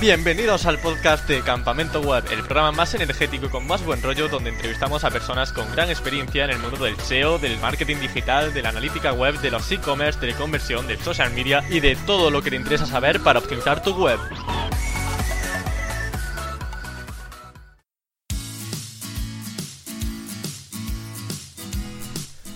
[0.00, 4.28] Bienvenidos al podcast de Campamento Web, el programa más energético y con más buen rollo
[4.28, 8.54] donde entrevistamos a personas con gran experiencia en el mundo del SEO, del marketing digital,
[8.54, 11.96] de la analítica web, de los e-commerce, de la conversión, del social media y de
[11.96, 14.18] todo lo que te interesa saber para optimizar tu web.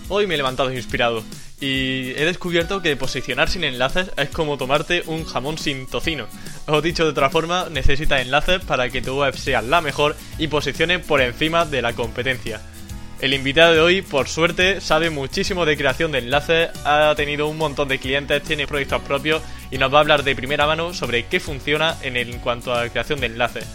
[0.09, 1.23] Hoy me he levantado inspirado
[1.65, 6.27] y he descubierto que posicionar sin enlaces es como tomarte un jamón sin tocino.
[6.67, 10.47] O dicho de otra forma, necesitas enlaces para que tu web sea la mejor y
[10.47, 12.61] posicione por encima de la competencia.
[13.19, 17.57] El invitado de hoy, por suerte, sabe muchísimo de creación de enlaces, ha tenido un
[17.57, 19.41] montón de clientes, tiene proyectos propios
[19.71, 23.21] y nos va a hablar de primera mano sobre qué funciona en, cuanto a creación
[23.21, 23.65] de enlaces.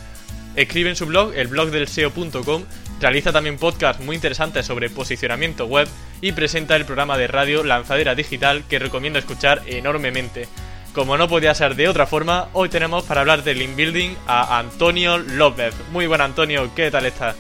[0.55, 2.63] Escribe en su blog, el blog SEO.com,
[3.01, 5.89] realiza también podcasts muy interesantes sobre posicionamiento web
[6.21, 10.49] y presenta el programa de radio Lanzadera Digital que recomiendo escuchar enormemente.
[10.95, 14.59] Como no podía ser de otra forma, hoy tenemos para hablar de Link Building a
[14.59, 15.75] Antonio López.
[15.93, 17.37] Muy buen Antonio, ¿qué tal estás?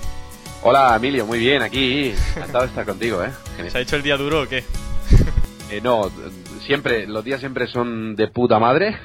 [0.62, 2.14] Hola Emilio, muy bien, aquí.
[2.36, 3.30] Encantado de estar contigo, ¿eh?
[3.70, 4.64] ¿Se ha hecho el día duro o qué?
[5.72, 6.10] Eh, no,
[6.66, 8.96] siempre, los días siempre son de puta madre.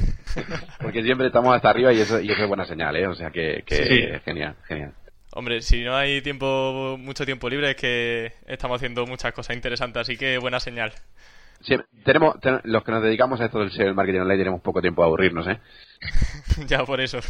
[0.80, 3.06] Porque siempre estamos hasta arriba y eso, y eso es buena señal, ¿eh?
[3.06, 4.94] O sea que, que genial, genial.
[5.34, 10.02] Hombre, si no hay tiempo, mucho tiempo libre es que estamos haciendo muchas cosas interesantes,
[10.02, 10.92] así que buena señal.
[11.62, 14.82] Sí, tenemos, los que nos dedicamos a esto del SEO, el marketing online, tenemos poco
[14.82, 15.58] tiempo a aburrirnos, ¿eh?
[16.66, 17.20] ya, por eso.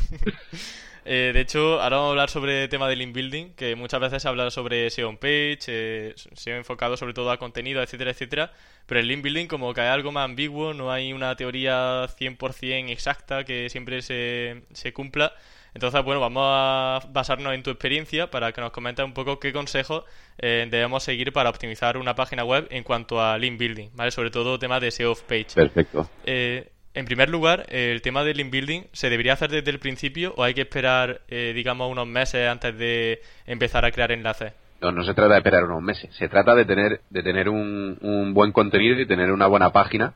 [1.04, 4.00] eh, de hecho, ahora vamos a hablar sobre el tema del link building, que muchas
[4.00, 8.10] veces se habla sobre SEO on page, eh, SEO enfocado sobre todo a contenido, etcétera,
[8.10, 8.52] etcétera.
[8.86, 12.90] Pero el link building, como que hay algo más ambiguo, no hay una teoría 100%
[12.90, 15.34] exacta que siempre se, se cumpla.
[15.74, 19.52] Entonces, bueno, vamos a basarnos en tu experiencia para que nos comentes un poco qué
[19.52, 20.04] consejos
[20.38, 24.10] eh, debemos seguir para optimizar una página web en cuanto a link building, ¿vale?
[24.10, 25.54] Sobre todo tema de SEO of page.
[25.54, 26.08] Perfecto.
[26.24, 30.34] Eh, en primer lugar, el tema del link building, ¿se debería hacer desde el principio
[30.36, 34.52] o hay que esperar, eh, digamos, unos meses antes de empezar a crear enlaces?
[34.82, 36.14] No, no se trata de esperar unos meses.
[36.16, 40.12] Se trata de tener, de tener un, un buen contenido y tener una buena página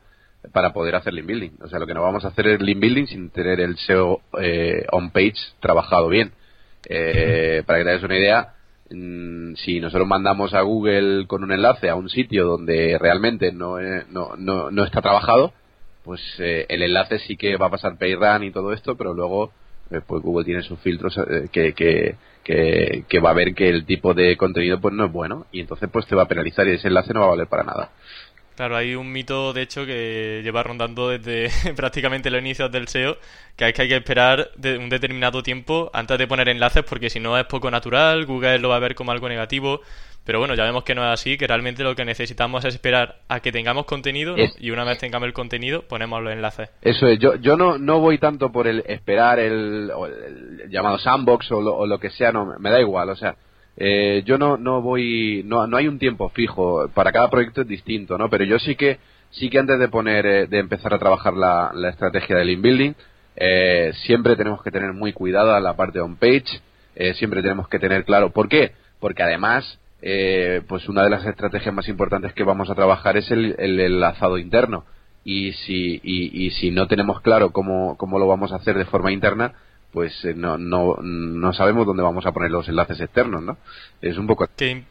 [0.51, 1.51] para poder hacer link building.
[1.61, 4.21] O sea, lo que no vamos a hacer es link building sin tener el SEO
[4.41, 6.31] eh, on page trabajado bien.
[6.89, 8.53] Eh, para que te des una idea,
[8.89, 13.79] mm, si nosotros mandamos a Google con un enlace a un sitio donde realmente no,
[13.79, 15.53] eh, no, no, no está trabajado,
[16.03, 19.51] pues eh, el enlace sí que va a pasar PayRun y todo esto, pero luego
[19.91, 23.69] eh, pues Google tiene sus filtros eh, que, que, que, que, va a ver que
[23.69, 26.67] el tipo de contenido pues no es bueno y entonces pues te va a penalizar
[26.67, 27.91] y ese enlace no va a valer para nada.
[28.57, 33.15] Claro, hay un mito, de hecho, que lleva rondando desde prácticamente los inicios del SEO,
[33.55, 37.11] que es que hay que esperar de un determinado tiempo antes de poner enlaces, porque
[37.11, 39.81] si no es poco natural, Google lo va a ver como algo negativo.
[40.25, 43.19] Pero bueno, ya vemos que no es así, que realmente lo que necesitamos es esperar
[43.29, 44.43] a que tengamos contenido ¿no?
[44.57, 46.69] y una vez tengamos el contenido ponemos los enlaces.
[46.81, 50.97] Eso es, yo, yo no, no voy tanto por el esperar el, el, el llamado
[50.97, 53.37] sandbox o lo, o lo, que sea, no, me da igual, o sea,
[53.77, 57.67] eh, yo no, no voy, no, no hay un tiempo fijo, para cada proyecto es
[57.67, 58.29] distinto, ¿no?
[58.29, 58.97] Pero yo sí que,
[59.29, 62.95] sí que antes de poner, eh, de empezar a trabajar la, estrategia del inbuilding,
[63.35, 66.59] eh, siempre tenemos que tener muy cuidado la parte on page,
[66.95, 68.71] eh, siempre tenemos que tener claro, ¿por qué?
[68.99, 73.29] Porque además, eh, pues una de las estrategias más importantes que vamos a trabajar es
[73.29, 74.85] el, el enlazado interno.
[75.23, 78.85] Y si, y, y si no tenemos claro cómo, cómo lo vamos a hacer de
[78.85, 79.53] forma interna,
[79.91, 83.57] pues eh, no, no, no sabemos dónde vamos a poner los enlaces externos, ¿no?
[84.01, 84.47] Es un poco...
[84.55, 84.83] ¿Qué,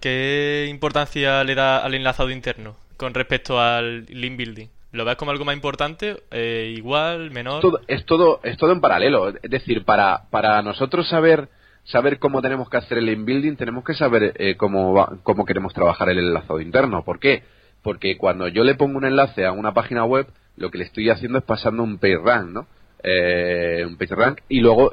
[0.00, 4.66] qué importancia le da al enlazado interno con respecto al link building?
[4.92, 6.22] ¿Lo ves como algo más importante?
[6.32, 7.30] Eh, ¿Igual?
[7.30, 7.56] ¿Menor?
[7.56, 9.28] Es todo, es todo, es todo en paralelo.
[9.28, 11.48] Es decir, para, para nosotros saber
[11.84, 15.44] saber cómo tenemos que hacer el link building, tenemos que saber eh, cómo, va, cómo
[15.44, 17.04] queremos trabajar el enlazado interno.
[17.04, 17.44] ¿Por qué?
[17.82, 21.08] Porque cuando yo le pongo un enlace a una página web, lo que le estoy
[21.08, 22.66] haciendo es pasando un PageRank, ¿no?
[23.02, 24.92] Eh, un PageRank y luego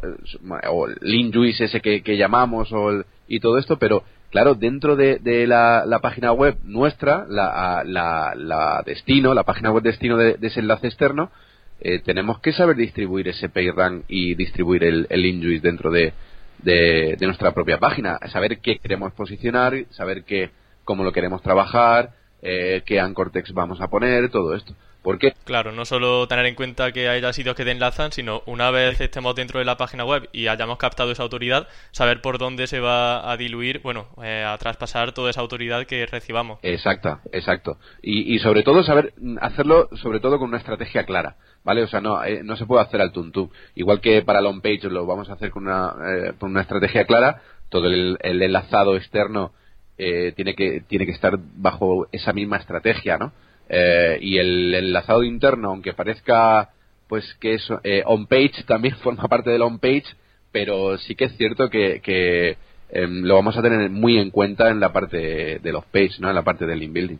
[0.69, 4.95] o el link juice ese que, llamamos o el, y todo esto, pero claro, dentro
[4.95, 10.59] de, la, página web nuestra, la, la, la, destino, la página web destino de, ese
[10.59, 11.31] enlace externo,
[11.79, 16.13] eh, tenemos que saber distribuir ese PageRank y distribuir el, el link juice dentro de,
[16.59, 20.49] de, de, nuestra propia página, saber qué queremos posicionar, saber qué,
[20.85, 22.11] cómo lo queremos trabajar,
[22.41, 24.73] eh, qué anchor text vamos a poner, todo esto.
[25.07, 25.31] ¿Por qué?
[25.45, 28.99] Claro, no solo tener en cuenta que haya sitios que te enlazan, sino una vez
[28.99, 32.81] estemos dentro de la página web y hayamos captado esa autoridad, saber por dónde se
[32.81, 36.59] va a diluir, bueno, eh, a traspasar toda esa autoridad que recibamos.
[36.61, 37.77] Exacto, exacto.
[38.01, 41.83] Y, y, sobre todo saber hacerlo, sobre todo con una estrategia clara, ¿vale?
[41.83, 43.49] O sea, no, eh, no se puede hacer al tuntú.
[43.75, 47.05] Igual que para la page lo vamos a hacer con una, eh, con una estrategia
[47.05, 49.53] clara, todo el, el enlazado externo
[49.97, 53.31] eh, tiene que tiene que estar bajo esa misma estrategia, ¿no?
[53.69, 56.69] Eh, y el enlazado interno, aunque parezca
[57.07, 60.05] pues que eso, eh, on-page también forma parte del on-page,
[60.51, 62.57] pero sí que es cierto que, que
[62.89, 66.29] em, lo vamos a tener muy en cuenta en la parte de los page, ¿no?
[66.29, 67.19] En la parte del inbuilding.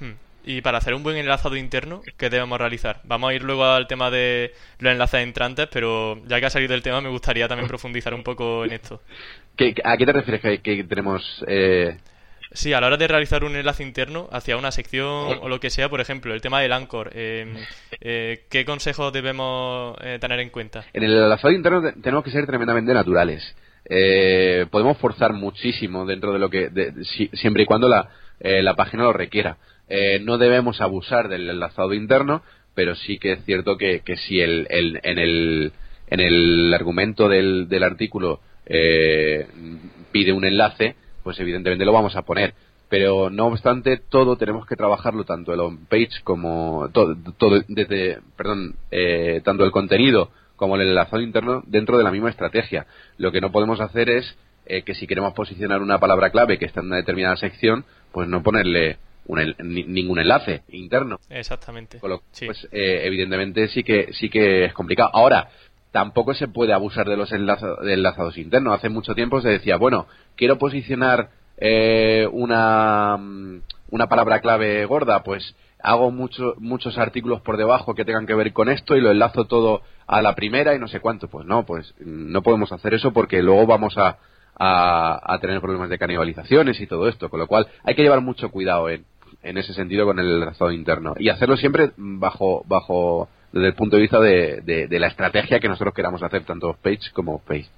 [0.00, 0.12] Hmm.
[0.44, 3.00] Y para hacer un buen enlazado interno, ¿qué debemos realizar?
[3.04, 6.74] Vamos a ir luego al tema de los enlaces entrantes, pero ya que ha salido
[6.74, 9.00] el tema, me gustaría también profundizar un poco en esto.
[9.84, 11.98] ¿A qué te refieres que, que tenemos eh,
[12.52, 15.70] Sí, a la hora de realizar un enlace interno hacia una sección o lo que
[15.70, 17.54] sea, por ejemplo, el tema del Anchor, em,
[18.00, 20.84] eh, ¿qué consejos debemos eh, tener en cuenta?
[20.94, 23.54] En el enlazado interno tenemos que ser tremendamente naturales.
[23.84, 26.70] Eh, podemos forzar muchísimo dentro de lo que,
[27.34, 28.08] siempre y cuando la,
[28.40, 29.58] la página lo requiera.
[30.22, 32.42] no debemos abusar del enlazado interno,
[32.74, 35.72] pero sí que es cierto que, que si el, el, en, el,
[36.08, 40.96] en el argumento del, del artículo pide un enlace,
[41.28, 42.54] pues evidentemente lo vamos a poner.
[42.88, 47.14] Pero no obstante, todo tenemos que trabajarlo, tanto el on-page como todo,
[47.68, 52.86] desde, perdón, eh, tanto el contenido como el enlazado interno dentro de la misma estrategia.
[53.18, 56.64] Lo que no podemos hacer es eh, que si queremos posicionar una palabra clave que
[56.64, 58.96] está en una determinada sección, pues no ponerle
[59.62, 61.18] ningún enlace interno.
[61.28, 61.98] Exactamente.
[62.00, 65.10] Pues eh, evidentemente sí que sí que es complicado.
[65.12, 65.50] Ahora,
[65.92, 68.74] tampoco se puede abusar de los enlazados internos.
[68.74, 70.06] Hace mucho tiempo se decía, bueno,
[70.36, 77.94] quiero posicionar eh, una, mm, una palabra clave gorda, pues hago muchos artículos por debajo
[77.94, 80.88] que tengan que ver con esto y lo enlazo todo a la primera y no
[80.88, 81.28] sé cuánto.
[81.28, 84.18] Pues no, pues no podemos hacer eso porque luego vamos a,
[84.58, 87.30] a, tener problemas de canibalizaciones y todo esto.
[87.30, 89.04] Con lo cual hay que llevar mucho cuidado en,
[89.42, 93.96] en ese sentido con el enlazado interno y hacerlo siempre bajo, bajo desde el punto
[93.96, 97.68] de vista de, de, la estrategia que nosotros queramos hacer, tanto Page como Page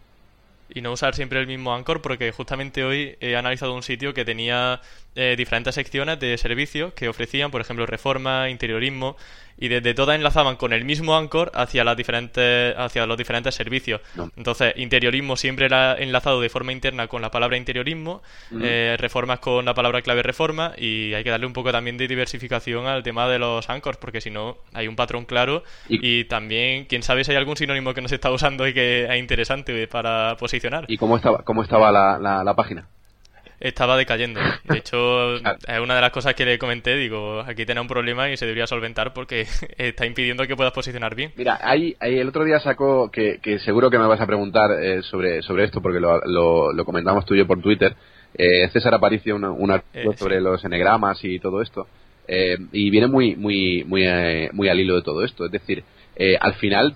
[0.73, 4.25] y no usar siempre el mismo Anchor porque justamente hoy he analizado un sitio que
[4.25, 4.81] tenía
[5.15, 9.17] eh, diferentes secciones de servicios que ofrecían, por ejemplo, reforma, interiorismo
[9.61, 14.01] y desde todas enlazaban con el mismo Anchor hacia las diferentes hacia los diferentes servicios.
[14.37, 18.23] Entonces, interiorismo siempre era enlazado de forma interna con la palabra interiorismo,
[18.61, 22.09] eh, reformas con la palabra clave reforma y hay que darle un poco también de
[22.09, 26.87] diversificación al tema de los Anchors porque si no hay un patrón claro y, también
[26.87, 29.87] quién sabe si hay algún sinónimo que no se está usando y que es interesante
[29.89, 30.85] para posicionar.
[30.89, 32.87] ¿Y cómo estaba cómo estaba la, la página?
[33.61, 34.41] Estaba decayendo.
[34.65, 35.37] De hecho,
[35.69, 38.47] es una de las cosas que le comenté, digo, aquí tiene un problema y se
[38.47, 39.47] debería solventar porque
[39.77, 41.33] está impidiendo que puedas posicionar bien.
[41.37, 45.03] Mira, ahí, el otro día sacó, que, que, seguro que me vas a preguntar eh,
[45.03, 46.21] sobre, sobre esto porque lo,
[46.73, 47.95] lo, comentamos tú y yo por Twitter,
[48.35, 51.87] eh, César Aparicio un artículo eh, sobre los enegramas y todo esto.
[52.29, 54.07] y viene muy muy muy
[54.53, 55.83] muy al hilo de todo esto es decir
[56.41, 56.93] al final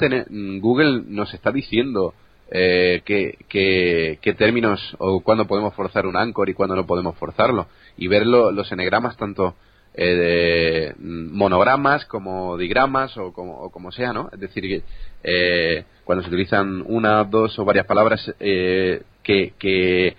[0.60, 2.14] Google nos está diciendo
[2.50, 7.66] eh, qué, términos o cuándo podemos forzar un anchor y cuándo no podemos forzarlo.
[7.96, 9.54] Y ver los enegramas tanto
[9.94, 14.28] eh, de monogramas como digramas o como, sea, ¿no?
[14.32, 14.82] Es decir,
[15.22, 20.16] eh, cuando se utilizan una, dos o varias palabras eh, que, que,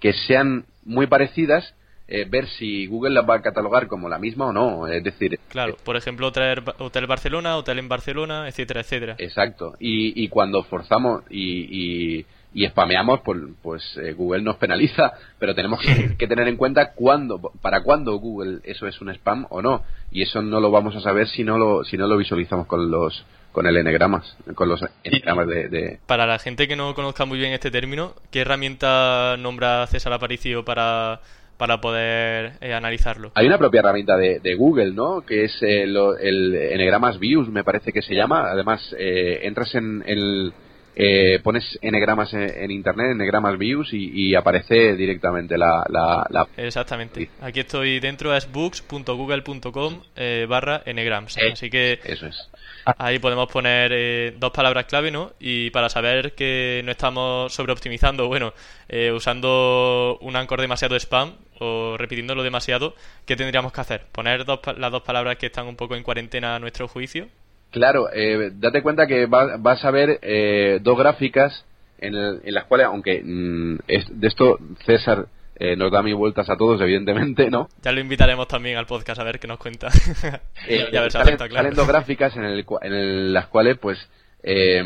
[0.00, 1.74] que sean muy parecidas
[2.08, 4.86] eh, ver si Google las va a catalogar como la misma o no.
[4.86, 9.16] Es decir, claro, por ejemplo, Hotel, hotel Barcelona, Hotel en Barcelona, etcétera, etcétera.
[9.18, 9.74] Exacto.
[9.78, 15.54] Y, y cuando forzamos y, y, y spameamos, pues, pues eh, Google nos penaliza, pero
[15.54, 15.80] tenemos
[16.18, 19.84] que, tener en cuenta cuándo, para cuándo Google eso es un spam o no.
[20.10, 22.90] Y eso no lo vamos a saber si no lo, si no lo visualizamos con
[22.90, 27.38] los con el enegramas, con los enegramas de, Para la gente que no conozca muy
[27.38, 31.20] bien este término, ¿qué herramienta nombra César Aparicio para
[31.58, 33.32] para poder eh, analizarlo.
[33.34, 35.20] Hay una propia herramienta de, Google, ¿no?
[35.22, 38.48] Que es el, el Enegramas Views, me parece que se llama.
[38.50, 40.52] Además, eh, entras en el...
[41.00, 47.30] Eh, pones enegramas en, internet, enegramas views y, aparece directamente la, la, Exactamente.
[47.40, 50.00] Aquí estoy dentro, es books.google.com
[50.48, 51.38] barra enegrams.
[51.52, 52.50] Así que eso es.
[52.96, 55.32] Ahí podemos poner eh, dos palabras clave, ¿no?
[55.38, 58.54] Y para saber que no estamos sobreoptimizando, bueno,
[58.88, 62.94] eh, usando un anchor demasiado spam o repitiéndolo demasiado,
[63.26, 64.02] ¿qué tendríamos que hacer?
[64.12, 67.28] ¿Poner dos, las dos palabras que están un poco en cuarentena a nuestro juicio?
[67.70, 70.20] Claro, eh, date cuenta que vas a ver
[70.82, 71.64] dos gráficas
[71.98, 75.26] en, las cuales, aunque mm, de esto César
[75.60, 77.68] eh, nos da mil vueltas a todos, evidentemente, ¿no?
[77.82, 79.88] Ya lo invitaremos también al podcast a ver qué nos cuenta.
[80.68, 83.98] eh, salen, dos gráficas en, el, en las cuales, pues,
[84.42, 84.84] eh,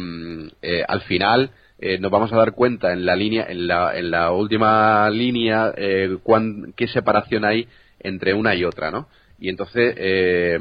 [0.62, 1.50] eh, al final
[2.00, 5.72] nos vamos a dar cuenta en la línea, en la, en la última línea,
[6.22, 7.66] cuán, qué separación hay
[8.00, 9.08] entre una y otra, ¿no?
[9.38, 9.96] Y entonces,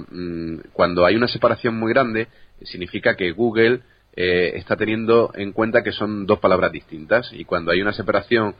[0.09, 2.27] mm, cuando hay una separación muy grande,
[2.63, 3.81] significa que Google
[4.13, 7.31] está teniendo en cuenta que son dos palabras distintas.
[7.33, 8.55] Y cuando hay una separación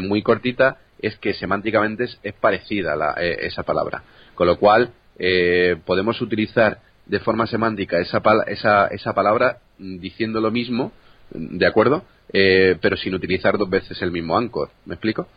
[0.00, 4.02] muy cortita, es que semánticamente es, parecida la, eh, esa palabra.
[4.34, 10.40] Con lo cual, eh, podemos utilizar de forma semántica esa, esa, esa palabra mm, diciendo
[10.40, 10.92] lo mismo,
[11.30, 12.04] ¿de acuerdo?
[12.32, 14.70] Eh, pero sin utilizar dos veces el mismo anchor.
[14.86, 15.28] ¿Me explico?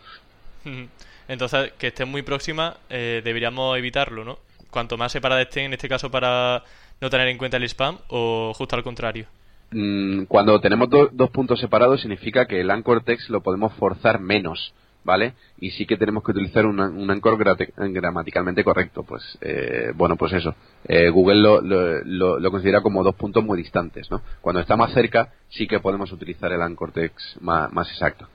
[1.28, 4.40] Entonces, que esté muy próxima, eh, deberíamos evitarlo, ¿no?
[4.70, 6.64] Cuanto más separada estén, en este caso, para
[7.02, 9.28] no tener en cuenta el spam, o justo al contrario.
[9.72, 14.74] Mm, cuando tenemos dos puntos separados, significa que el anchor text lo podemos forzar menos.
[15.04, 15.34] ¿Vale?
[15.60, 17.38] Y sí que tenemos que utilizar un, un anchor
[17.78, 19.04] gramaticalmente correcto.
[19.04, 20.56] Pues, eh, bueno, pues eso.
[20.88, 24.22] Eh, Google lo, lo, lo, considera como dos puntos muy distantes, ¿no?
[24.42, 28.28] Cuando está más cerca, sí que podemos utilizar el anchor text más, más exacto.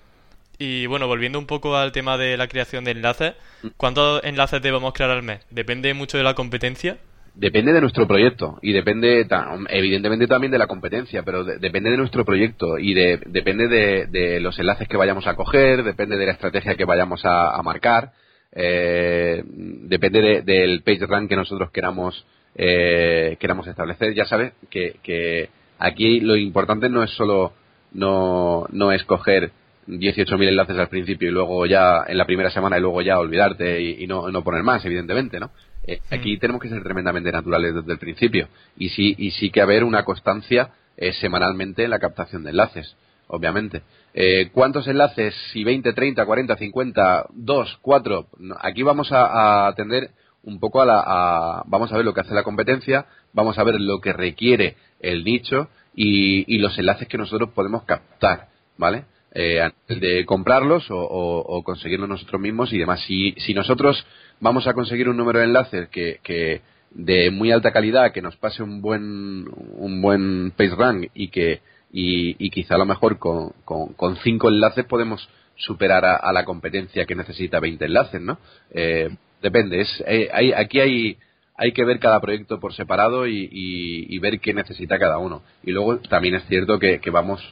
[0.59, 3.69] Y bueno, volviendo un poco al tema de la creación de enlaces, mm.
[3.77, 5.41] ¿cuántos enlaces debemos crear al mes?
[5.51, 6.99] ¿Depende mucho de la competencia?
[7.35, 9.27] Depende de nuestro proyecto y depende
[9.71, 14.59] evidentemente también de la competencia, pero depende de nuestro proyecto y de, depende de, los
[14.59, 18.13] enlaces que vayamos a coger, depende de la estrategia que vayamos a, marcar,
[18.53, 24.15] eh, depende del page rank que nosotros queramos eh, queramos establecer.
[24.15, 25.49] Ya sabes que, que
[25.79, 27.55] aquí lo importante no es solo
[27.93, 29.53] no, no escoger
[29.87, 33.81] 18.000 enlaces al principio y luego ya en la primera semana y luego ya olvidarte
[33.81, 35.51] y, no, no poner más, evidentemente, ¿no?
[35.85, 39.61] Eh, aquí tenemos que ser tremendamente naturales desde el principio y sí, y sí que
[39.61, 42.97] haber una constancia eh, semanalmente en la captación de enlaces,
[43.27, 43.83] obviamente.
[44.15, 45.35] Eh, ¿Cuántos enlaces?
[45.53, 48.27] Si 20, 30, 40, 50, 2, 4.
[48.61, 50.11] Aquí vamos a, atender
[50.45, 51.63] un poco a la.
[51.67, 55.25] vamos a ver lo que hace la competencia, vamos a ver lo que requiere el
[55.25, 59.05] nicho y, los enlaces que nosotros podemos captar, ¿vale?
[59.35, 63.01] Eh, de comprarlos o, o, conseguirlos nosotros mismos y demás.
[63.07, 64.05] Si, si nosotros
[64.41, 66.61] vamos a conseguir un número de enlaces que, que
[66.91, 69.49] de muy alta calidad, que nos pase un buen,
[69.79, 71.63] un buen page rank y que
[71.93, 77.15] y, quizá a lo mejor con, con, cinco enlaces podemos superar a, la competencia que
[77.15, 78.39] necesita 20 enlaces, ¿no?
[78.71, 79.11] Eh,
[79.43, 81.19] depende, es, eh, hay, aquí hay,
[81.57, 85.43] hay que ver cada proyecto por separado y, y, ver qué necesita cada uno.
[85.63, 87.43] Y luego también es cierto que, que vamos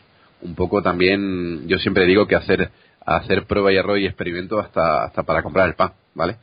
[0.42, 2.70] un poco también, yo siempre digo que hacer,
[3.04, 6.36] hacer prueba y error y experimento hasta, hasta para comprar el pan, ¿vale?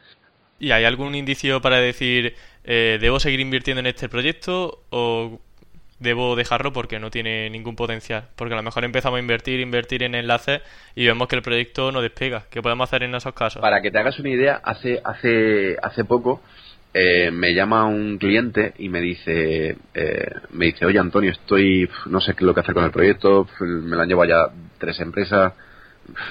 [0.60, 5.40] ¿Y hay algún indicio para decir, eh, debo seguir invirtiendo en este proyecto o
[6.00, 8.30] debo dejarlo porque no tiene ningún potencial?
[8.36, 10.62] Porque a lo mejor empezamos a invertir, invertir en enlaces
[10.96, 12.46] y vemos que el proyecto no despega.
[12.50, 13.62] ¿Qué podemos hacer en esos casos?
[13.62, 16.42] Para que te hagas una idea, hace, hace, hace poco
[16.94, 22.22] eh, me llama un cliente y me dice, eh, me dice, oye Antonio, estoy, no
[22.22, 25.54] sé qué lo que hacer con el proyecto, me lo han llevado ya tres empresas,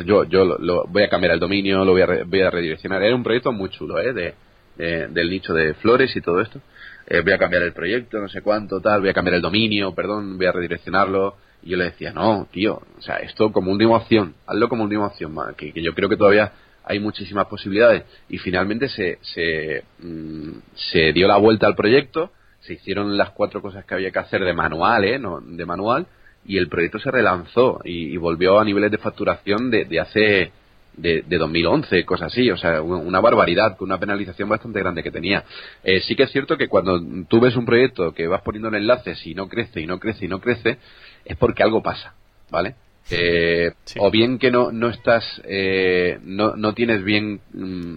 [0.05, 3.03] yo, yo lo, voy a cambiar el dominio, lo voy a, voy a redireccionar.
[3.03, 4.13] Era un proyecto muy chulo, ¿eh?
[4.13, 4.35] De,
[4.77, 6.61] del nicho de flores y todo esto.
[7.07, 9.95] Eh, voy a cambiar el proyecto, no sé cuánto, tal, voy a cambiar el dominio,
[9.95, 11.37] perdón, voy a redireccionarlo.
[11.63, 15.07] Y yo le decía, no, tío, o sea, esto como última opción, hazlo como última
[15.07, 16.53] opción, que, que yo creo que todavía
[16.87, 18.05] hay muchísimas posibilidades.
[18.29, 20.53] Y finalmente se, se, mm,
[20.93, 24.45] se dio la vuelta al proyecto, se hicieron las cuatro cosas que había que hacer
[24.45, 25.19] de manual, ¿eh?
[25.19, 26.07] No, de manual,
[26.47, 30.53] y el proyecto se relanzó y, volvió a niveles de facturación de, de hace
[30.97, 35.45] de, de, 2011, cosas así, o sea, una barbaridad, una penalización bastante grande que tenía.
[35.85, 38.77] Eh, sí que es cierto que cuando tú ves un proyecto que vas poniendo en
[38.77, 40.79] enlaces y no crece y no crece y no crece,
[41.25, 42.15] es porque algo pasa,
[42.51, 42.77] ¿vale?
[43.11, 47.97] Eh, O bien que no, no estás, eh, no, no tienes bien, mm,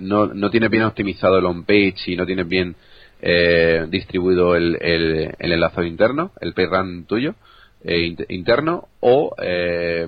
[0.00, 2.76] no, no tienes bien optimizado el on-page y no tienes bien
[3.22, 7.34] eh, distribuido el, el, el enlace interno, el run tuyo,
[7.84, 10.06] eh, interno o, eh,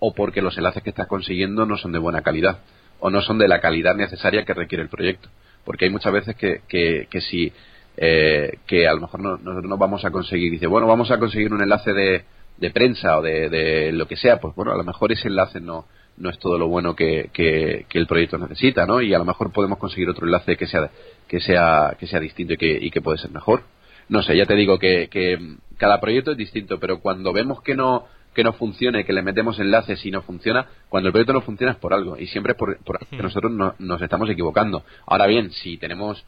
[0.00, 2.58] o porque los enlaces que estás consiguiendo no son de buena calidad
[2.98, 5.28] o no son de la calidad necesaria que requiere el proyecto.
[5.64, 7.52] Porque hay muchas veces que, que, que si
[7.96, 11.18] eh, que a lo mejor no, nosotros no vamos a conseguir, dice, bueno, vamos a
[11.18, 12.24] conseguir un enlace de,
[12.58, 15.60] de prensa o de, de, lo que sea, pues bueno, a lo mejor ese enlace
[15.60, 15.86] no,
[16.16, 19.02] no es todo lo bueno que, que, que, el proyecto necesita, ¿no?
[19.02, 20.90] Y a lo mejor podemos conseguir otro enlace que sea,
[21.28, 23.62] que sea, que sea distinto y que, y que puede ser mejor.
[24.08, 25.38] No sé, ya te digo que, que
[25.76, 29.58] cada proyecto es distinto, pero cuando vemos que no que no funcione, que le metemos
[29.58, 32.58] enlaces y no funciona, cuando el proyecto no funciona es por algo y siempre es
[32.58, 34.84] por, por que nosotros no, nos estamos equivocando.
[35.06, 36.22] Ahora bien, si tenemos,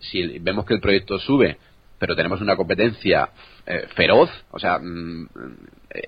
[0.00, 1.58] si vemos que el proyecto sube,
[2.00, 3.30] pero tenemos una competencia
[3.66, 5.28] eh, feroz, o sea, mm,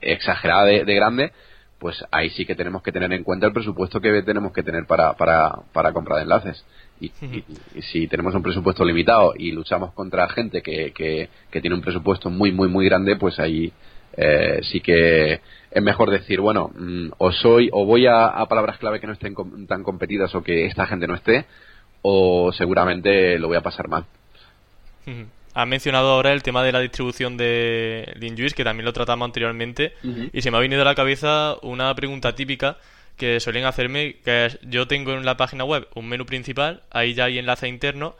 [0.00, 1.32] exagerada de, grande,
[1.78, 4.86] pues ahí sí que tenemos que tener en cuenta el presupuesto que tenemos que tener
[4.86, 6.64] para, para, para comprar enlaces.
[7.00, 7.12] Y,
[7.82, 12.52] si tenemos un presupuesto limitado y luchamos contra gente que, que, tiene un presupuesto muy,
[12.52, 13.72] muy, muy grande, pues ahí
[14.16, 19.00] eh, sí que es mejor decir, bueno, mm, o soy, o voy a, palabras clave
[19.00, 19.34] que no estén
[19.66, 21.46] tan competidas o que esta gente no esté,
[22.02, 24.06] o seguramente lo voy a pasar mal.
[25.54, 29.94] Ha mencionado ahora el tema de la distribución de LinJuice, que también lo tratamos anteriormente,
[30.32, 32.76] y se me ha venido a la cabeza una pregunta típica
[33.16, 37.14] que suelen hacerme, que es, yo tengo en la página web un menú principal, ahí
[37.14, 38.16] ya hay enlace interno,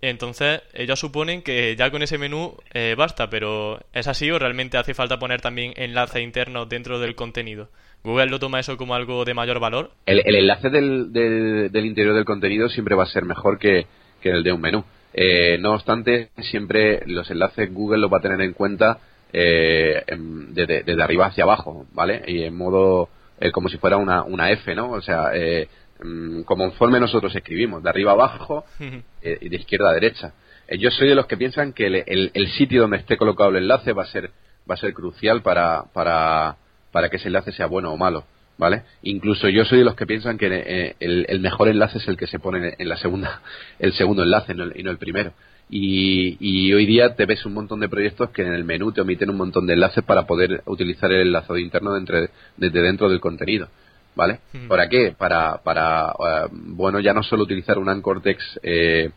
[0.00, 4.78] entonces ellos suponen que ya con ese menú eh, basta, pero ¿es así o realmente
[4.78, 7.68] hace falta poner también enlace interno dentro del contenido?
[8.04, 9.90] ¿Google lo toma eso como algo de mayor valor?
[10.06, 13.86] El, enlace del, del, interior del contenido siempre va a ser mejor que,
[14.22, 14.84] el de un menú.
[15.20, 19.00] Eh, no obstante, siempre los enlaces Google los va a tener en cuenta
[19.32, 20.04] eh,
[20.50, 22.22] desde, arriba hacia abajo, ¿vale?
[22.28, 23.08] Y en modo
[23.40, 24.92] eh, como si fuera una, una F, ¿no?
[24.92, 25.68] O sea, eh,
[26.04, 30.34] mm, conforme nosotros escribimos, de arriba abajo eh, y de izquierda a derecha.
[30.68, 33.56] Eh, yo soy de los que piensan que el, el, sitio donde esté colocado el
[33.56, 34.30] enlace va a ser
[34.70, 36.58] va a ser crucial para, para,
[36.92, 38.22] para que ese enlace sea bueno o malo.
[38.58, 38.82] ¿Vale?
[39.02, 42.26] Incluso yo soy de los que piensan que el, el, mejor enlace es el que
[42.26, 43.40] se pone en la segunda,
[43.78, 45.32] el segundo enlace y no el primero.
[45.70, 49.30] Y, hoy día te ves un montón de proyectos que en el menú te omiten
[49.30, 53.68] un montón de enlaces para poder utilizar el enlazado interno desde, dentro del contenido.
[54.14, 54.40] ¿Vale?
[54.66, 55.14] ¿Para qué?
[55.16, 59.10] Para, para eh, bueno, ya no solo utilizar un Anchor Text eh,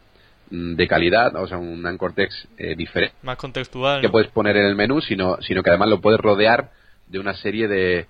[0.52, 3.16] de calidad, o sea, un Anchor Text eh, diferente.
[3.24, 4.02] Más contextual.
[4.02, 6.70] Que puedes poner en el menú, sino, sino que además lo puedes rodear
[7.08, 8.06] de una serie de.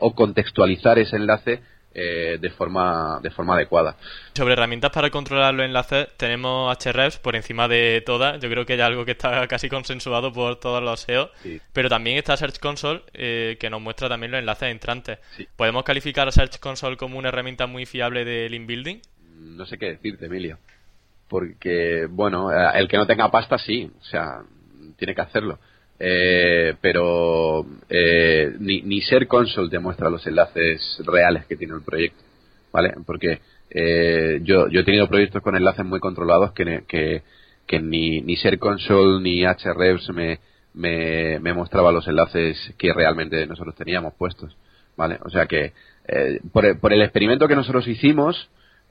[0.00, 1.60] O contextualizar ese enlace
[1.94, 3.96] eh, de, forma, de forma adecuada.
[4.32, 8.40] Sobre herramientas para controlar los enlaces, tenemos Hrefs por encima de todas.
[8.40, 11.30] Yo creo que ya algo que está casi consensuado por todos los SEO.
[11.74, 15.18] Pero también está Search Console, eh, que nos muestra también los enlaces entrantes.
[15.54, 18.96] ¿Podemos calificar a Search Console como una herramienta muy fiable de link building?
[19.38, 20.58] No sé qué decirte, Emilio.
[21.28, 23.90] Porque, bueno, eh, el que no tenga pasta, sí.
[24.00, 24.42] O sea,
[24.96, 25.58] tiene que hacerlo.
[25.98, 31.82] Eh, pero eh, ni, ni Ser Console te muestra los enlaces reales que tiene el
[31.82, 32.22] proyecto,
[32.72, 32.94] ¿vale?
[33.06, 37.22] Porque eh, yo, yo he tenido proyectos con enlaces muy controlados que, que,
[37.66, 40.40] que ni, ni Ser Console ni Hrefs me,
[40.74, 44.56] me, mostraba los enlaces que realmente nosotros teníamos puestos,
[44.96, 45.18] ¿vale?
[45.24, 45.72] O sea que
[46.08, 48.50] eh, por, por el experimento que nosotros hicimos,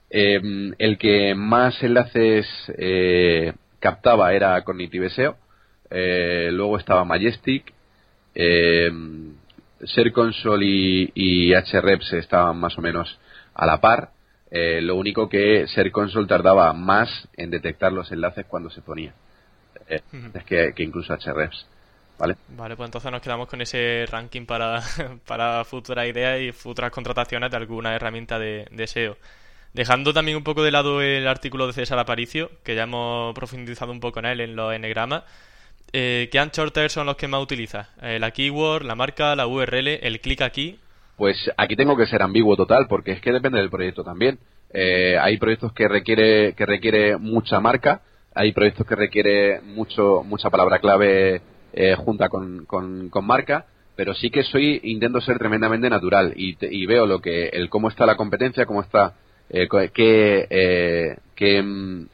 [0.10, 0.42] eh,
[0.78, 5.38] el que más enlaces eh, captaba era Cognitive SEO,
[5.92, 7.74] eh, luego estaba Majestic,
[8.34, 8.90] eh,
[9.84, 13.20] Ser Console y, y, HREPS estaban más o menos
[13.54, 14.12] a la par.
[14.50, 19.14] Eh, lo único que Ser Console tardaba más en detectar los enlaces cuando se ponía.
[19.88, 21.68] Es que, incluso HREPS.
[22.18, 22.36] ¿Vale?
[22.50, 24.82] Vale, pues entonces nos quedamos con ese ranking para,
[25.28, 29.18] para futuras ideas y futuras contrataciones de alguna herramienta de, de SEO.
[29.74, 33.92] Dejando también un poco de lado el artículo de César Aparicio, que ya hemos profundizado
[33.92, 35.24] un poco en él en los enegramas,
[35.94, 37.88] eh, ¿qué anchorters son los que más utilizas?
[38.02, 40.80] Eh, ¿La keyword, la marca, la URL, el clic aquí?
[41.18, 44.40] Pues aquí tengo que ser ambiguo total, porque es que depende del proyecto también.
[44.74, 48.02] Eh, hay proyectos que requiere que requiere mucha marca,
[48.34, 51.42] hay proyectos que requiere mucho mucha palabra clave
[51.74, 56.86] eh, junta con, con, marca, pero sí que soy intento ser tremendamente natural y, y
[56.86, 59.14] veo lo que el cómo está la competencia, cómo está
[59.50, 62.08] eh, qué, qué mm,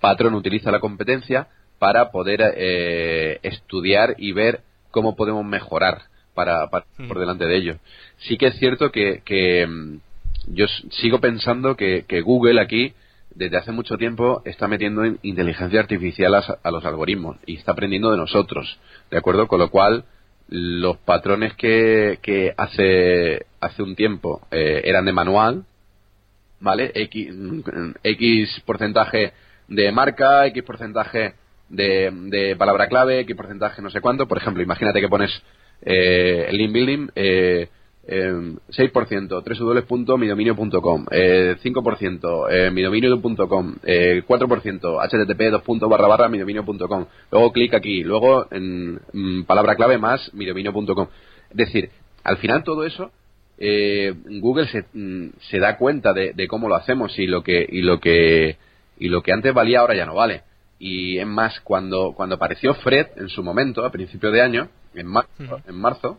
[0.00, 1.48] patrón utiliza la competencia
[1.80, 6.02] para poder eh, estudiar y ver cómo podemos mejorar
[6.34, 7.76] para, por delante de ellos.
[8.18, 9.96] Sí que es cierto que, mm,
[10.48, 12.92] yo sigo pensando que, Google aquí
[13.34, 18.18] desde hace mucho tiempo está metiendo inteligencia artificial a, los algoritmos y está aprendiendo de
[18.18, 18.78] nosotros,
[19.10, 19.48] ¿de acuerdo?
[19.48, 20.04] Con lo cual,
[20.50, 25.64] los patrones que, que hace, hace un tiempo eh, eran de manual,
[26.60, 26.92] ¿vale?
[26.94, 27.60] X, mm,
[28.02, 29.32] X porcentaje
[29.66, 31.39] de marca, X porcentaje
[31.70, 34.28] de, de palabra clave, qué porcentaje, no sé cuánto.
[34.28, 35.30] Por ejemplo, imagínate que pones
[35.82, 37.68] eh, el link building eh,
[38.06, 38.32] eh,
[38.70, 45.88] 6%, www.midominio.com, eh, 5%, eh, midominio.com, eh, 4%, http 2.
[45.88, 47.06] barra barra midominio.com.
[47.30, 51.08] Luego clic aquí, luego en mm, palabra clave más midominio.com.
[51.50, 51.90] Es decir,
[52.24, 53.12] al final todo eso
[53.58, 57.66] eh, Google se, mm, se da cuenta de, de, cómo lo hacemos y lo que
[57.68, 58.56] y lo que
[58.98, 60.42] y lo que antes valía ahora ya no vale
[60.80, 65.06] y es más, cuando, cuando apareció Fred en su momento, a principio de año, en
[65.06, 66.18] marzo, en marzo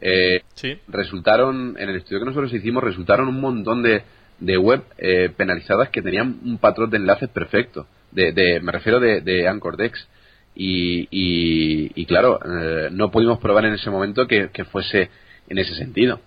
[0.00, 0.42] eh,
[0.88, 4.02] resultaron, en el estudio que nosotros hicimos, resultaron un montón de,
[4.40, 7.86] de web eh, penalizadas que tenían un patrón de enlaces perfecto.
[8.10, 10.08] De, de, me refiero de, de AnchorDex.
[10.54, 15.10] Y, y, y claro, eh, no pudimos probar en ese momento que, que fuese
[15.48, 16.20] en ese sentido.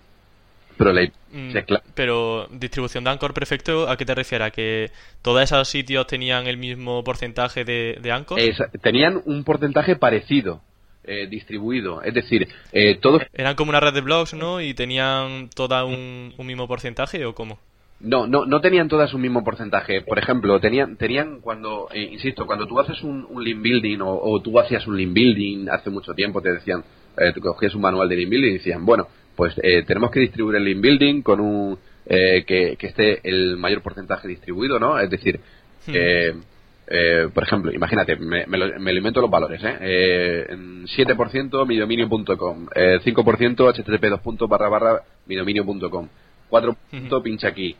[0.76, 1.54] Pero, mm,
[1.94, 4.48] pero distribución de Anchor perfecto, ¿a qué te refieres?
[4.48, 4.90] ¿A que
[5.22, 8.38] todos esos sitios tenían el mismo porcentaje de, de Anchor?
[8.82, 10.60] tenían un porcentaje parecido.
[11.04, 13.22] Eh, distribuido, es decir, eh, todos...
[13.34, 14.60] Eran como una red de blogs, ¿no?
[14.60, 17.58] Y tenían toda un, mismo porcentaje o cómo?
[17.98, 20.02] No, no, no tenían todas un mismo porcentaje.
[20.02, 24.40] Por ejemplo, tenían, tenían cuando, eh, insisto, cuando tú haces un, un link building o,
[24.40, 26.84] tú hacías un link building hace mucho tiempo, te decían,
[27.18, 30.20] eh, tú cogías un manual de link building y decían, bueno, pues eh, tenemos que
[30.20, 34.98] distribuir el link building con un eh, que, esté el mayor porcentaje distribuido, ¿no?
[34.98, 35.40] Es decir,
[35.86, 37.30] hmm.
[37.32, 40.46] por ejemplo, imagínate, me, me, lo, me invento los valores, ¿eh?
[40.50, 46.08] 7% midominio.com, 5% http 2 barra barra midominio.com,
[46.50, 47.74] 4% pincha aquí,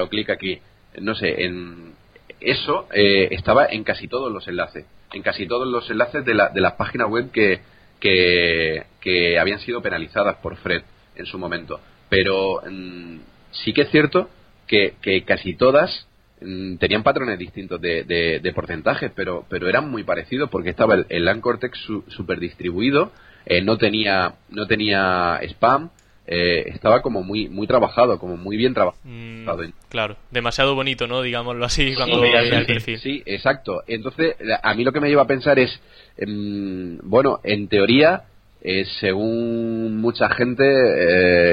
[0.00, 0.60] o clic aquí,
[1.00, 1.92] no sé, en
[2.40, 6.60] eso estaba en casi todos los enlaces, en casi todos los enlaces de, la, de
[6.60, 7.60] las páginas web que,
[8.00, 10.82] que, habían sido penalizadas por Fred
[11.14, 11.80] en su momento.
[12.08, 13.18] Pero mm,
[13.52, 14.28] sí que es cierto
[14.66, 14.94] que,
[15.26, 16.06] casi todas
[16.40, 21.06] mm, tenían patrones distintos de, de, porcentajes, pero, pero eran muy parecidos porque estaba el,
[21.08, 23.12] el Anchor Text super distribuido,
[23.46, 25.90] eh, no, tenía, no tenía spam,
[26.32, 29.02] eh, estaba como muy muy trabajado, como muy bien trabajado.
[29.02, 29.48] Mm,
[29.88, 31.22] claro, demasiado bonito, ¿no?
[31.22, 32.98] Digámoslo así, cuando sí, el perfil.
[33.00, 33.82] Sí, exacto.
[33.88, 35.80] Entonces, a mí lo que me lleva a pensar es,
[36.16, 38.22] em, bueno, en teoría,
[38.62, 40.64] eh, según mucha gente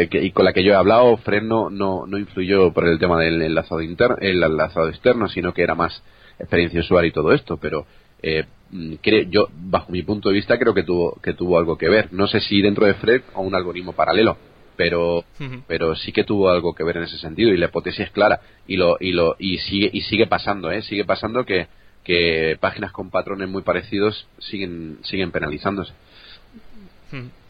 [0.03, 3.19] eh, y con la que yo he hablado, Fred no, no, influyó por el tema
[3.19, 6.03] del enlazado interno, el enlazado externo, sino que era más
[6.37, 7.87] experiencia usuaria y todo esto, pero
[8.21, 8.93] eh, mm,
[9.31, 12.27] yo bajo mi punto de vista creo que tuvo que tuvo algo que ver no
[12.27, 14.37] sé si dentro de Fred o un algoritmo paralelo
[14.77, 15.25] pero
[15.67, 18.39] pero sí que tuvo algo que ver en ese sentido y la hipótesis es clara
[18.67, 21.67] y lo y lo y sigue y sigue pasando eh sigue pasando que
[22.03, 25.91] que páginas con patrones muy parecidos siguen siguen penalizándose.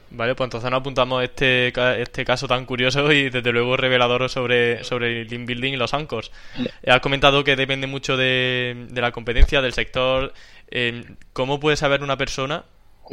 [0.10, 4.84] Vale, pues entonces nos apuntamos este, este caso tan curioso y desde luego revelador sobre,
[4.86, 6.32] sobre el link building y los anchors.
[6.88, 10.34] Has comentado que depende mucho de, de la competencia, del sector.
[10.72, 12.64] Eh, ¿Cómo puede saber una persona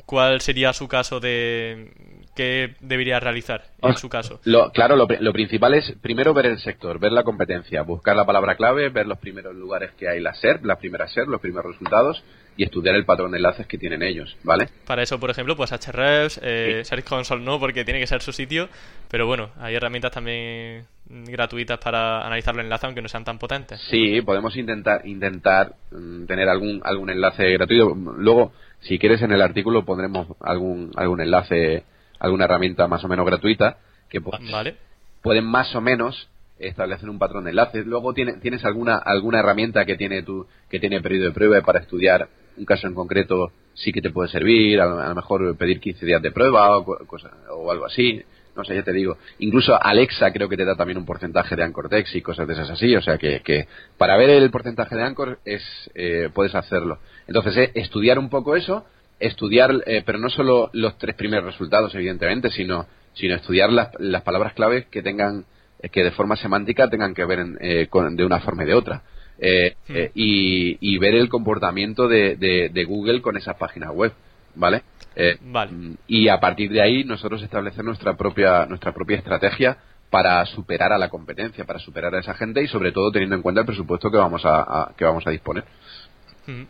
[0.07, 1.92] cuál sería su caso de
[2.34, 4.40] qué debería realizar en ah, su caso.
[4.44, 8.56] Lo, claro, lo, principal es primero ver el sector, ver la competencia, buscar la palabra
[8.56, 12.22] clave, ver los primeros lugares que hay la SERP, la primera SERP, los primeros resultados
[12.56, 14.68] y estudiar el patrón de enlaces que tienen ellos, ¿vale?
[14.86, 18.32] Para eso, por ejemplo, pues Hrefs, eh, Search Console no, porque tiene que ser su
[18.32, 18.68] sitio,
[19.10, 23.80] pero bueno, hay herramientas también gratuitas para analizar los enlaces aunque no sean tan potentes.
[23.90, 27.94] Sí, podemos intentar intentar mm, tener algún algún enlace gratuito.
[28.16, 31.84] Luego, si quieres en el artículo pondremos algún algún enlace
[32.18, 34.20] alguna herramienta más o menos gratuita que
[35.22, 37.87] pueden más o menos establecer un patrón de enlaces.
[37.87, 41.81] Luego tienes, tienes alguna alguna herramienta que tiene tu que tiene periodo de prueba para
[41.81, 46.07] estudiar un caso en concreto sí que te puede servir, a, lo mejor pedir 15
[46.07, 48.22] días de prueba o, o algo así.
[48.57, 49.18] No sé, ya te digo.
[49.40, 52.55] Incluso Alexa creo que te da también un porcentaje de Anchor Text y cosas de
[52.55, 52.94] esas así.
[52.94, 53.66] O sea que, que
[53.98, 55.62] para ver el porcentaje de Anchor es,
[55.94, 56.98] eh, puedes hacerlo.
[57.27, 58.87] Entonces, eh, estudiar un poco eso
[59.26, 64.22] estudiar, eh, pero no solo los tres primeros resultados, evidentemente, sino, sino estudiar las, las
[64.22, 65.44] palabras claves que tengan,
[65.80, 69.02] eh, que de forma semántica tengan que ver eh, de una forma y de otra.
[69.37, 69.94] Hmm.
[70.14, 74.12] y, y, ver el comportamiento de, de, Google con esas páginas web,
[74.54, 74.82] ¿vale?
[75.42, 75.72] vale.
[76.06, 79.76] Y a partir de ahí nosotros establecer nuestra propia, nuestra propia estrategia
[80.08, 83.42] para superar a la competencia, para superar a esa gente y sobre todo teniendo en
[83.42, 85.64] cuenta el presupuesto que vamos a, que vamos a disponer.
[86.46, 86.62] Hmm.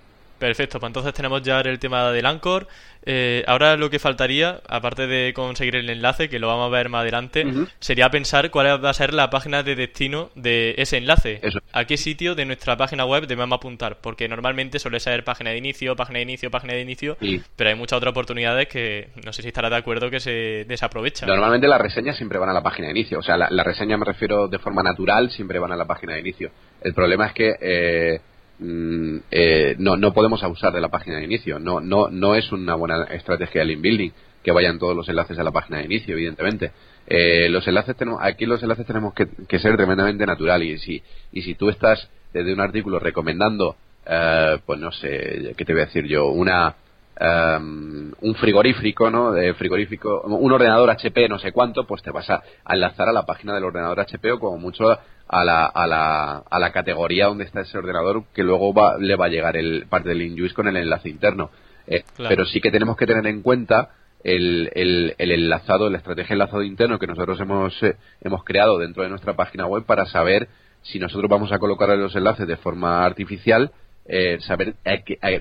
[0.44, 2.68] Perfecto, pues entonces tenemos ya el tema del Anchor.
[3.06, 6.90] Eh, ahora lo que faltaría, aparte de conseguir el enlace, que lo vamos a ver
[6.90, 7.46] más adelante,
[7.78, 11.40] sería pensar cuál va a ser la página de destino de ese enlace.
[11.72, 13.96] ¿A qué sitio de nuestra página web debemos apuntar?
[14.02, 17.16] Porque normalmente suele ser página de inicio, página de inicio, página de inicio,
[17.56, 21.26] pero hay muchas otras oportunidades que no sé si estará de acuerdo que se desaprovechan.
[21.26, 23.18] Normalmente las reseñas siempre van a la página de inicio.
[23.18, 26.20] O sea, la, reseña me refiero de forma natural, siempre van a la página de
[26.20, 26.50] inicio.
[26.82, 27.54] El problema es que...
[27.58, 28.20] Eh,
[28.58, 31.58] Mm, eh, no, no podemos abusar de la página de inicio.
[31.58, 34.10] No, no, no es una buena estrategia de link building
[34.42, 36.72] que vayan todos los enlaces a la página de inicio, evidentemente.
[37.06, 41.42] Eh, los enlaces tenemos, aquí los enlaces tenemos que, ser tremendamente natural y si, y
[41.42, 45.86] si tú estás desde un artículo recomendando, eh, pues no sé, ¿qué te voy a
[45.86, 46.26] decir yo?
[46.26, 46.74] Una,
[47.20, 49.32] um, un frigorífico, ¿no?
[49.32, 53.26] De frigorífico, un ordenador HP, no sé cuánto, pues te vas a, enlazar a la
[53.26, 57.44] página del ordenador HP o como mucho a la, a la, a la categoría donde
[57.44, 60.68] está ese ordenador que luego va, le va a llegar el parte del InJuice con
[60.68, 61.50] el enlace interno.
[61.86, 63.90] Eh, pero sí que tenemos que tener en cuenta
[64.22, 69.02] el, el, el, enlazado, la estrategia enlazado interno que nosotros hemos, eh, hemos creado dentro
[69.02, 70.48] de nuestra página web para saber
[70.82, 73.72] si nosotros vamos a colocar los enlaces de forma artificial,
[74.06, 74.74] eh, saber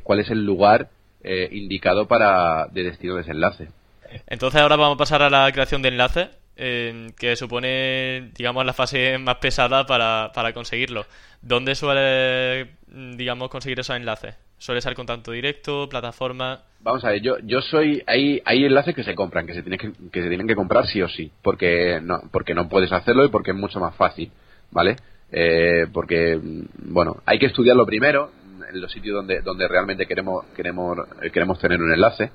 [0.04, 0.89] cuál es el lugar
[1.24, 3.69] eh, indicado para de destino de ese enlace.
[4.28, 9.18] Entonces ahora vamos a pasar a la creación de enlaces, que supone, digamos, la fase
[9.18, 11.06] más pesada para, para conseguirlo.
[11.42, 12.76] ¿Dónde suele,
[13.16, 14.36] digamos, conseguir esos enlaces?
[14.58, 16.62] ¿Suele ser contacto directo, plataforma?
[16.80, 19.80] Vamos a ver, yo, yo soy, hay, hay enlaces que se compran, que se, tienen
[19.80, 23.26] que, que se tienen que comprar sí o sí, porque no, porque no puedes hacerlo
[23.26, 24.32] y porque es mucho más fácil,
[24.72, 24.96] ¿vale?
[25.32, 28.32] Eh, porque, bueno, hay que estudiarlo primero,
[28.72, 30.98] en los sitios donde, donde realmente queremos, queremos,
[31.32, 32.32] queremos tener un enlace,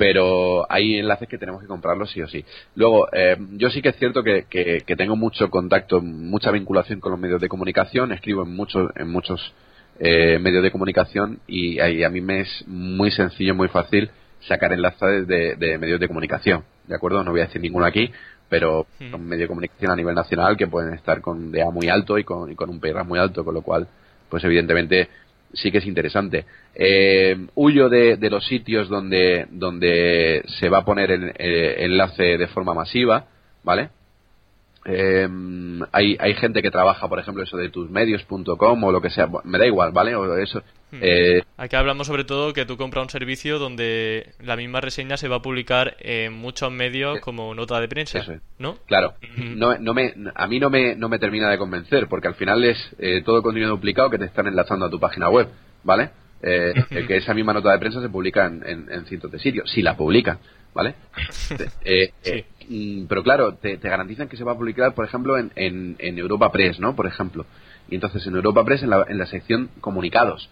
[0.00, 2.42] pero hay enlaces que tenemos que comprarlos sí o sí.
[2.74, 7.12] Luego, eh, yo sí que es cierto que, que, tengo mucho contacto, mucha vinculación con
[7.12, 9.52] los medios de comunicación, escribo en muchos, en muchos
[9.98, 14.10] eh, medios de comunicación y, a mí me es muy sencillo, muy fácil
[14.48, 17.22] sacar enlaces de, medios de comunicación, ¿de acuerdo?
[17.22, 18.10] No voy a decir ninguno aquí,
[18.48, 19.10] pero hmm.
[19.10, 22.24] son medios de comunicación a nivel nacional que pueden estar con DA muy alto y
[22.24, 23.86] con, y con un PRA muy alto, con lo cual,
[24.30, 25.10] pues evidentemente
[25.52, 26.46] sí que es interesante.
[26.74, 32.46] Eh, huyo de, los sitios donde, donde se va a poner el eh, enlace de
[32.48, 33.26] forma masiva,
[33.62, 33.90] ¿vale?
[34.86, 35.28] Eh,
[35.92, 39.58] hay, hay gente que trabaja, por ejemplo, eso de tusmedios.com o lo que sea, me
[39.58, 40.14] da igual, ¿vale?
[40.14, 40.98] O eso, Hmm.
[41.02, 45.28] Eh, Aquí hablamos sobre todo que tú compras un servicio donde la misma reseña se
[45.28, 48.24] va a publicar en muchos medios como nota de prensa,
[48.58, 48.78] ¿no?
[48.86, 49.14] Claro.
[49.36, 52.64] No, no me, a mí no me, no me termina de convencer porque al final
[52.64, 55.48] es eh, todo contenido duplicado que te están enlazando a tu página web,
[55.84, 56.10] ¿vale?
[56.42, 56.72] Eh,
[57.06, 59.96] que esa misma nota de prensa se publica en, en, cientos de sitios, si la
[59.96, 60.38] publican,
[60.74, 60.94] ¿vale?
[62.70, 66.18] Mm, pero claro, te, garantizan que se va a publicar, por ejemplo, en, en, en
[66.18, 66.94] Europa Press, ¿no?
[66.94, 67.44] Por ejemplo.
[67.88, 70.48] Y entonces en Europa Press, en la, en la sección comunicados,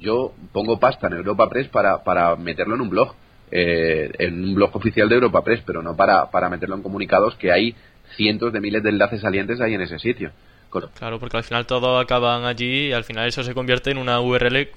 [0.00, 3.14] yo pongo pasta en Europa Press para, para meterlo en un blog,
[3.50, 7.34] eh, en un blog oficial de Europa Press, pero no para, para meterlo en comunicados
[7.36, 7.74] que hay
[8.16, 10.32] cientos de miles de enlaces salientes ahí en ese sitio.
[10.80, 14.20] Claro, porque al final todos acaban allí y al final eso se convierte en una
[14.20, 14.70] URL,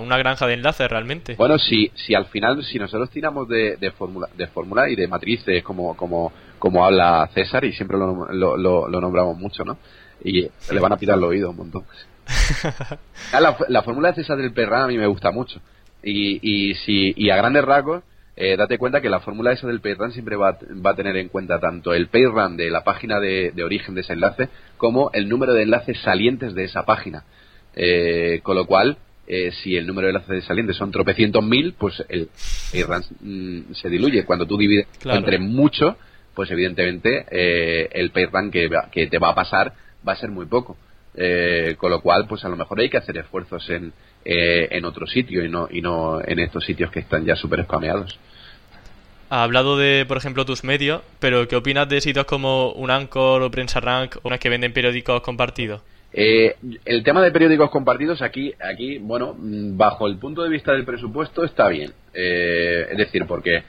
[0.00, 1.34] una granja de enlaces realmente.
[1.36, 5.06] Bueno, si, si al final, si nosotros tiramos de, de fórmula de fórmula y de
[5.08, 9.78] matrices como, como, como habla César y siempre lo, lo, lo, nombramos mucho, ¿no?
[10.24, 11.84] Y le van a pitar el oído un montón.
[13.32, 15.60] Ah, la, la, fórmula de esa del PayRun a mí me gusta mucho.
[16.02, 18.04] Y, y, si, y a grandes rasgos,
[18.38, 21.28] eh, date cuenta que la fórmula esa del PayRun siempre va, va, a tener en
[21.28, 25.54] cuenta tanto el PayRun de la página de, origen de ese enlace como el número
[25.54, 27.24] de enlaces salientes de esa página.
[27.74, 32.04] Eh, con lo cual, eh, si el número de enlaces salientes son tropecientos mil, pues
[32.10, 32.28] el
[32.72, 34.26] PayRun mm, se diluye.
[34.26, 35.96] Cuando tú divides entre mucho,
[36.34, 37.24] pues evidentemente
[37.98, 39.72] el PayRun que, que te va a pasar
[40.06, 40.76] va a ser muy poco.
[41.18, 44.84] Eh, con lo cual, pues a lo mejor hay que hacer esfuerzos en, eh, en
[44.84, 48.18] otro sitio y no, y no en estos sitios que están ya súper spameados.
[49.30, 53.42] Ha hablado de, por ejemplo, tus medios, pero ¿qué opinas de sitios como un Anchor
[53.42, 55.80] o Prensa Rank, unas que venden periódicos compartidos?
[56.12, 60.84] Eh, el tema de periódicos compartidos aquí, aquí, bueno, bajo el punto de vista del
[60.84, 61.92] presupuesto está bien.
[62.12, 63.62] es decir, porque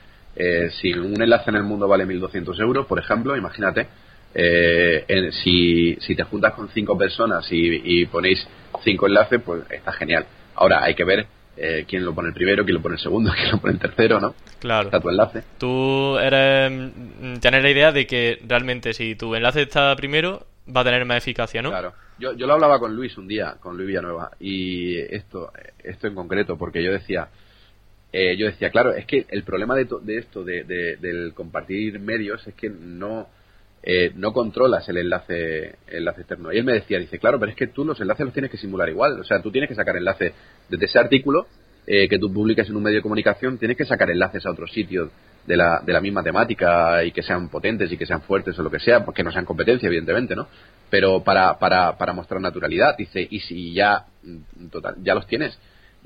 [0.82, 3.88] si un enlace en el mundo vale 1.200 euros, por ejemplo, imagínate,
[4.40, 8.48] eh, si, si te juntas con cinco personas y, ponéis
[8.84, 10.26] cinco enlaces, pues está genial.
[10.54, 13.32] Ahora hay que ver eh, quién lo pone el primero, quién lo pone el segundo,
[13.36, 14.36] quién lo pone el tercero, ¿no?
[14.60, 14.86] Claro.
[14.86, 15.44] Está tu enlace.
[15.58, 20.46] Tú eres, mm, tienes la idea de que realmente si tu enlace está primero,
[20.76, 21.70] va a tener más eficacia, ¿no?
[21.70, 21.94] Claro.
[22.20, 25.52] Yo, yo lo hablaba con Luis un día, con Luis Villanueva, y esto,
[25.84, 27.30] esto en concreto, porque yo decía,
[28.12, 32.46] eh, yo decía, claro, es que el problema de, de esto, de, del compartir medios,
[32.48, 33.28] es que no,
[33.84, 36.52] eh, no controlas el enlace, enlace externo.
[36.52, 38.58] Y él me decía, dice, claro, pero es que tú los enlaces los tienes que
[38.58, 39.20] simular igual.
[39.20, 40.34] O sea, tú tienes que sacar enlaces
[40.70, 41.48] desde ese artículo
[41.86, 44.72] eh, que tú publicas en un medio de comunicación, tienes que sacar enlaces a otros
[44.74, 45.10] sitios
[45.46, 48.64] de la, de la misma temática y que sean potentes y que sean fuertes o
[48.64, 50.50] lo que sea, porque no sean competencia, evidentemente, ¿no?
[50.90, 55.58] Pero para, para, para mostrar naturalidad, dice, y si ya, mm, total, ya los tienes,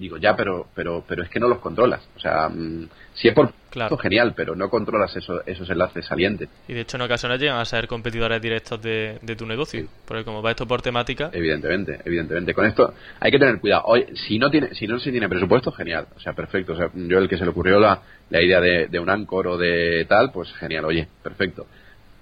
[0.02, 2.02] digo, ya, pero, pero, pero es que no los controlas.
[2.16, 3.98] O sea, mm, si es por claro.
[3.98, 6.50] genial, pero no controlas eso, esos enlaces salientes.
[6.68, 10.24] Y de hecho en ocasiones llegan a ser competidores directos de, de tu negocio, porque
[10.24, 11.30] como va esto por temática...
[11.32, 12.54] Evidentemente, evidentemente.
[12.54, 13.84] Con esto hay que tener cuidado.
[13.86, 16.08] Hoy, si no tiene, si no se tiene presupuesto, genial.
[16.16, 16.74] O sea, perfecto.
[16.74, 19.48] O sea, yo el que se le ocurrió la, la idea de, de un Anchor
[19.48, 21.68] o de tal, pues genial, oye, perfecto.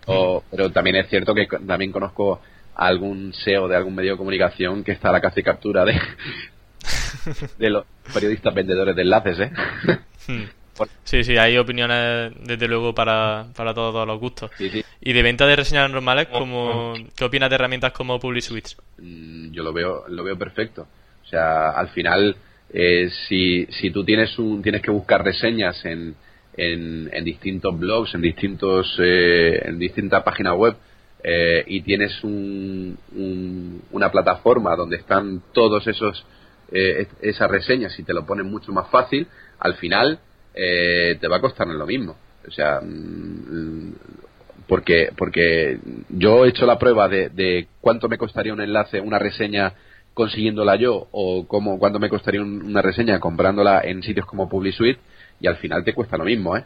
[0.06, 2.42] O, pero también es cierto que también conozco
[2.76, 6.00] algún SEO de algún medio de comunicación que está a la casi captura de,
[7.58, 9.52] de los periodistas vendedores de enlaces, ¿eh?
[10.28, 10.44] Hmm.
[11.04, 14.52] Sí, sí, hay opiniones desde luego para, para todos, los gustos.
[15.02, 18.72] Y de venta de reseñas normales, como, ¿qué opinas de herramientas como PubliSuite?
[18.98, 20.88] Mm, yo lo veo, lo veo perfecto.
[21.24, 22.36] O sea, al final,
[22.72, 26.16] eh, si, si tú tienes un, tienes que buscar reseñas en,
[26.56, 30.76] en, en distintos blogs, en distintos, eh, en distintas páginas web,
[31.22, 32.98] eh, y tienes un,
[33.92, 36.26] una plataforma donde están todos esos
[36.72, 39.28] eh, esas reseñas, si te lo ponen mucho más fácil,
[39.60, 40.20] al final
[40.54, 42.16] eh, te va a costar lo mismo.
[42.48, 43.94] O sea, mm,
[44.68, 45.80] porque, porque
[46.10, 49.74] yo he hecho la prueba de, de cuánto me costaría un enlace, una reseña
[50.14, 55.00] consiguiéndola yo o cómo, cuánto me costaría una reseña comprándola en sitios como PubliSuite
[55.40, 56.64] y al final te cuesta lo mismo, ¿eh?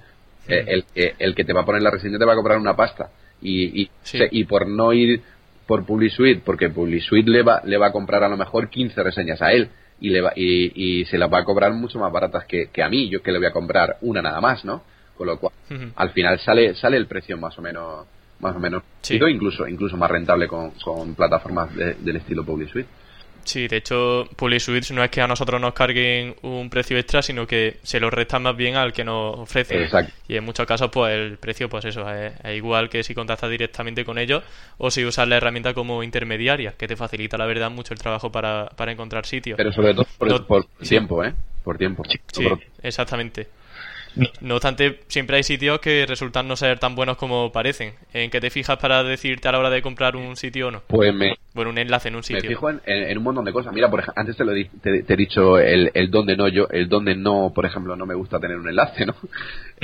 [0.47, 0.85] eh el,
[1.19, 3.11] el, que te va a poner la reseña te va a comprar una pasta
[3.41, 3.89] y, y,
[4.31, 5.21] y por no ir
[5.67, 9.41] por PubliSuite, porque PubliSuite le va, le va a comprar a lo mejor 15 reseñas
[9.41, 9.69] a él
[10.03, 12.83] y, le va, y, y, se las va a cobrar mucho más baratas que, que,
[12.83, 14.83] a mí, yo que le voy a comprar una nada más, ¿no?
[15.17, 15.53] con lo cual
[15.95, 18.05] al final sale sale el precio más o menos
[18.39, 18.83] más o menos
[19.29, 22.89] incluso incluso más rentable con, con plataformas del estilo Public Suite.
[23.43, 27.45] Sí, de hecho, PuliSuite no es que a nosotros nos carguen un precio extra, sino
[27.45, 29.87] que se lo restan más bien al que nos ofrece.
[30.27, 34.05] Y en muchos casos, pues el precio, pues eso, es, igual que si contactas directamente
[34.05, 34.43] con ellos
[34.77, 38.31] o si usas la herramienta como intermediaria, que te facilita, la verdad, mucho el trabajo
[38.31, 39.57] para, para encontrar sitios.
[39.57, 40.05] Pero sobre todo
[40.47, 41.33] por, tiempo, ¿eh?
[41.63, 42.03] Por tiempo.
[42.31, 42.47] Sí,
[42.81, 43.47] exactamente.
[44.41, 47.93] No obstante, siempre hay sitios que resultan no ser tan buenos como parecen.
[48.13, 50.83] ¿En qué te fijas para decirte a la hora de comprar un sitio o no?
[50.87, 51.35] Pues me...
[51.53, 52.43] Bueno, un enlace en un sitio.
[52.43, 53.73] Me fijo en, un montón de cosas.
[53.73, 56.89] Mira, por ejemplo, antes te lo te, he dicho el, el donde no yo, el
[56.89, 59.15] donde no, por ejemplo, no me gusta tener un enlace, ¿no?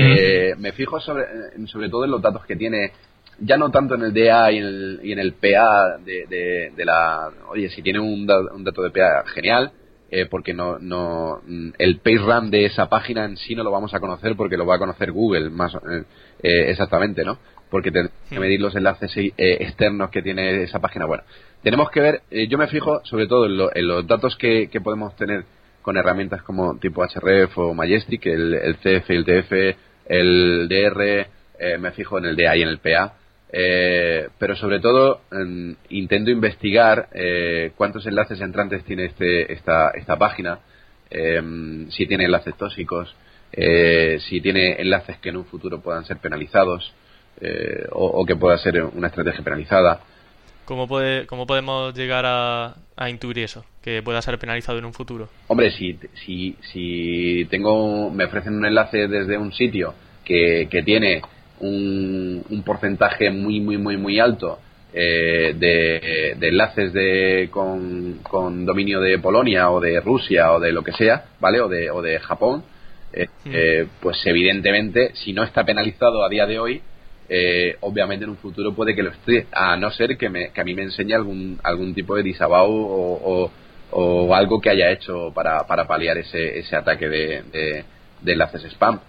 [0.01, 1.25] Eh, me fijo sobre,
[1.67, 2.93] sobre todo en los datos que tiene
[3.41, 6.85] ya no tanto en el DA y en el, y en el PA de, de,
[6.85, 7.29] la...
[7.49, 9.73] Oye, si tiene un, un dato de PA, genial
[10.11, 11.41] eh, porque no, no
[11.77, 14.75] el run de esa página en sí no lo vamos a conocer porque lo va
[14.75, 16.03] a conocer Google más eh,
[16.41, 17.37] eh, exactamente, ¿no?
[17.69, 21.05] Porque tenemos que medir los enlaces externos que tiene esa página.
[21.05, 21.23] Bueno,
[21.61, 25.45] tenemos que ver, yo me fijo sobre todo en, los datos que, podemos tener
[25.83, 31.27] con herramientas como tipo HRF o Majestic, el, el CF y el TF, el DR,
[31.77, 33.18] me fijo en el DA y en el PA
[33.51, 35.21] eh, pero sobre todo
[35.89, 40.59] intento investigar eh, cuántos enlaces entrantes tiene este, esta, esta página,
[41.09, 41.41] eh,
[41.89, 43.15] si tiene enlaces tóxicos,
[43.51, 46.93] si tiene enlaces que en un futuro puedan ser penalizados
[47.91, 50.01] o, que pueda ser una estrategia penalizada.
[50.65, 53.65] ¿Cómo, puede, cómo podemos llegar a, a, intuir eso?
[53.81, 55.27] Que pueda ser penalizado en un futuro.
[55.47, 61.23] Hombre, si, si, si tengo, me ofrecen un enlace desde un sitio que, que tiene
[61.61, 64.59] un, porcentaje muy, muy, muy, muy alto
[64.93, 70.83] eh, de, enlaces de, con, con, dominio de Polonia o de Rusia o de lo
[70.83, 71.61] que sea, ¿vale?
[71.61, 72.63] O de, o de Japón,
[73.13, 76.81] eh, eh, pues evidentemente, si no está penalizado a día de hoy,
[77.81, 80.63] obviamente en un futuro puede que lo esté, a no ser que, me, que a
[80.63, 83.51] mí me enseñe algún, algún tipo de disavow o,
[83.91, 87.83] o, algo que haya hecho para, para paliar ese, ese ataque de, de,
[88.21, 88.99] de enlaces spam.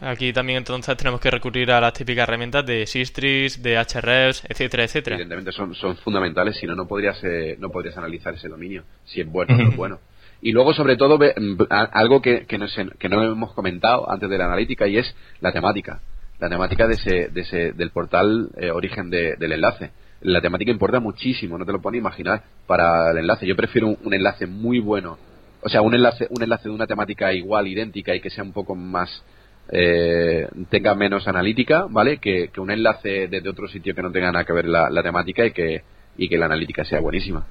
[0.00, 4.84] Aquí también entonces tenemos que recurrir a las típicas herramientas de Sistris, de HREFs, etcétera,
[4.84, 5.16] etcétera.
[5.16, 9.22] Evidentemente son, son fundamentales, si no, no podrías, eh, no podrías analizar ese dominio, si
[9.22, 9.98] es bueno o no es bueno.
[10.42, 12.66] Y luego, sobre todo, mm, algo que, que, no,
[12.98, 16.00] que no hemos comentado antes de la analítica y es la temática.
[16.38, 19.92] La temática de ese, de ese, del portal eh, origen del enlace.
[20.20, 23.46] La temática importa muchísimo, no te lo puedes imaginar, para el enlace.
[23.46, 25.18] Yo prefiero un, un enlace muy bueno,
[25.62, 28.52] o sea, un enlace, un enlace de una temática igual, idéntica y que sea un
[28.52, 29.24] poco más
[29.70, 32.18] eh, tenga menos analítica, ¿vale?
[32.18, 35.44] Que, un enlace desde otro sitio que no tenga nada que ver la, la temática
[35.44, 35.82] y que,
[36.16, 37.46] y que la analítica sea buenísima.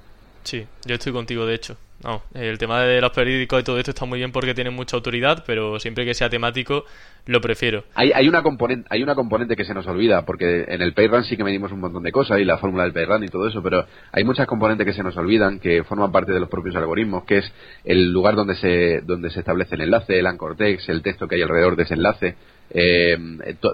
[0.46, 1.76] Sí, yo estoy contigo, de hecho.
[2.04, 4.96] No, el tema de los periódicos y todo esto está muy bien porque tienen mucha
[4.96, 6.86] autoridad, pero siempre que sea temático
[7.26, 7.84] lo prefiero.
[7.96, 11.24] Hay, hay una componente hay una componente que se nos olvida porque en el PayRun
[11.24, 13.64] sí que medimos un montón de cosas y la fórmula del PayRun y todo eso,
[13.64, 17.24] pero hay muchas componentes que se nos olvidan que forman parte de los propios algoritmos,
[17.24, 17.52] que es
[17.84, 21.36] el lugar donde se donde se establece el enlace, el anchor text, el texto que
[21.36, 22.36] hay alrededor de ese enlace,
[22.70, 23.18] eh,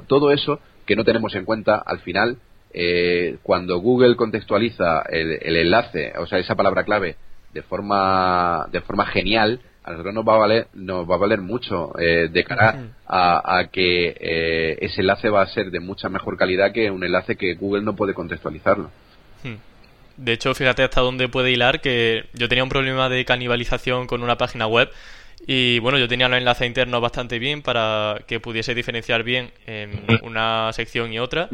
[0.08, 2.38] todo eso que no tenemos en cuenta al final
[2.74, 7.16] eh, cuando Google contextualiza el, enlace, o sea, esa palabra clave
[7.54, 11.42] de forma de forma genial, a nosotros nos va a valer nos va a valer
[11.42, 16.38] mucho eh, de cara a, que eh, ese enlace va a ser de mucha mejor
[16.38, 18.90] calidad que un enlace que Google no puede contextualizarlo.
[19.44, 19.56] Hmm.
[20.18, 24.24] De hecho, fíjate hasta dónde puede hilar que yo tenía un problema de canibalización con
[24.24, 24.90] una página web
[25.48, 30.04] y bueno, yo tenía los enlaces internos bastante bien para que pudiese diferenciar bien en
[30.24, 31.50] una sección y otra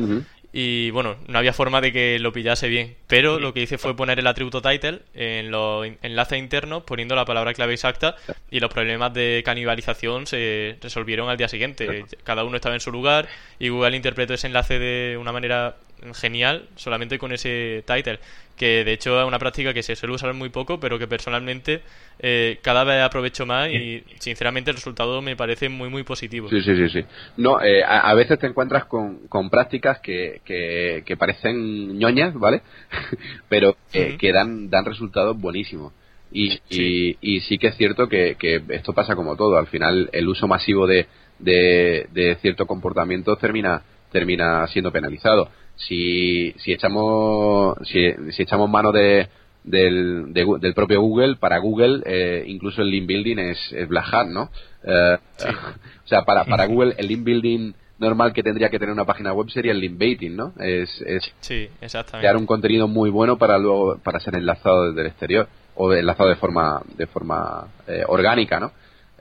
[0.54, 2.96] y bueno, no había forma de que lo pillase bien.
[3.08, 7.26] Pero lo que hice fue poner el atributo title en los enlaces internos poniendo la
[7.26, 8.16] palabra clave exacta
[8.50, 12.06] y los problemas de canibalización se resolvieron al día siguiente.
[12.24, 13.28] Cada uno estaba en su lugar
[13.60, 15.76] y Google interpretó ese enlace de una manera
[16.14, 18.20] genial solamente con ese title
[18.56, 21.82] que de hecho es una práctica que se suele usar muy poco pero que personalmente
[22.20, 26.50] eh, cada vez aprovecho más y sinceramente el resultado me parece muy muy positivo.
[26.50, 27.06] Sí sí sí sí.
[27.38, 32.62] No eh, a, veces te encuentras con, con prácticas que, que, parecen ñoñas vale
[33.50, 35.94] pero que dan dan resultados buenísimos.
[36.32, 37.18] Y sí.
[37.22, 39.58] Y, sí que es cierto que, que esto pasa como todo.
[39.58, 41.08] Al final el uso masivo de,
[41.40, 48.92] de, de cierto comportamiento termina termina siendo penalizado si, si echamos si, si echamos mano
[48.92, 49.30] de,
[49.64, 54.28] del, del propio Google, para Google eh, incluso el link building es, es Black Hat,
[54.28, 54.50] ¿no?
[54.84, 55.18] Eh,
[56.06, 59.34] o sea, para, para Google el link building normal que tendría que tener una página
[59.34, 60.54] web sería el link baiting, ¿no?
[60.60, 62.24] Es, es sí, exactamente.
[62.24, 66.30] crear un contenido muy bueno para luego para ser enlazado desde el exterior o enlazado
[66.30, 68.72] de forma de forma eh, orgánica, ¿no?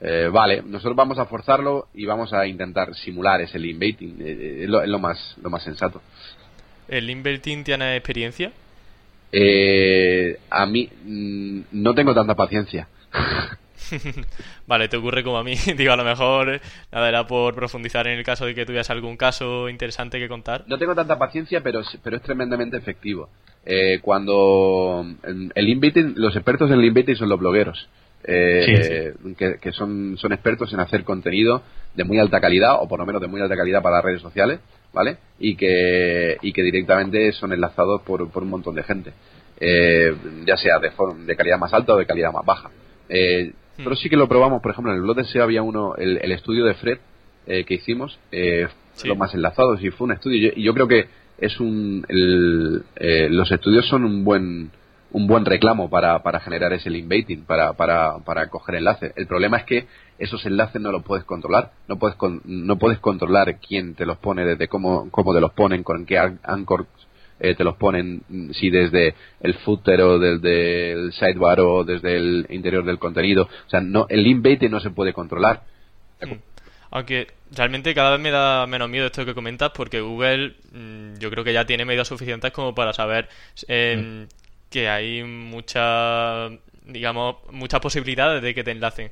[0.00, 4.64] eh, vale, nosotros vamos a forzarlo y vamos a intentar simular ese link baiting, eh,
[4.64, 6.02] es, lo, más, lo más sensato.
[6.88, 8.52] ¿El link baiting tiene experiencia?
[9.32, 12.88] Eh, a mí mm, no tengo tanta paciencia.
[14.66, 15.54] vale, te ocurre como a mí.
[15.76, 16.60] Digo, a lo mejor
[16.92, 20.64] nada era por profundizar en el caso de que tuvieras algún caso interesante que contar.
[20.66, 23.28] No tengo tanta paciencia, pero, pero es tremendamente efectivo.
[23.64, 27.88] Eh, cuando el, el los expertos en el inviting son los blogueros
[28.22, 29.12] eh,
[29.60, 31.62] Que, son, son expertos en hacer contenido
[31.94, 34.22] de muy alta calidad, o por lo menos de muy alta calidad para las redes
[34.22, 34.60] sociales,
[34.96, 35.18] ¿vale?
[35.38, 39.12] Y que, y que directamente son enlazados por, por un montón de gente,
[39.60, 40.16] eh,
[40.46, 40.90] ya sea de,
[41.26, 42.70] de calidad más alta o de calidad más baja.
[43.10, 43.84] Eh, hmm.
[43.84, 46.32] Pero sí que lo probamos, por ejemplo, en el blog de SEO había uno, el,
[46.32, 46.98] estudio de Fred
[47.46, 48.68] eh, que hicimos, eh,
[49.04, 51.04] los más enlazados, y fue un estudio, y yo, creo que
[51.38, 54.70] es un, el, eh, los estudios son un buen
[55.16, 59.14] un buen reclamo para, para generar ese link baiting, para, para, para coger enlaces.
[59.16, 59.86] El problema es que
[60.18, 64.44] esos enlaces no los puedes controlar, no puedes no puedes controlar quién te los pone,
[64.44, 66.86] desde cómo, cómo te los ponen, con qué anchor
[67.40, 72.46] eh, te los ponen, si desde el footer o desde el sidebar o desde el
[72.50, 73.44] interior del contenido.
[73.44, 75.62] O sea, no, el link baiting no se puede controlar.
[76.20, 76.34] Mm.
[76.90, 81.30] Aunque realmente cada vez me da menos miedo esto que comentas porque Google mm, yo
[81.30, 83.30] creo que ya tiene medidas suficientes como para saber
[83.66, 84.26] eh,
[84.76, 86.50] que hay mucha
[86.84, 89.10] digamos, muchas posibilidades de que te enlacen.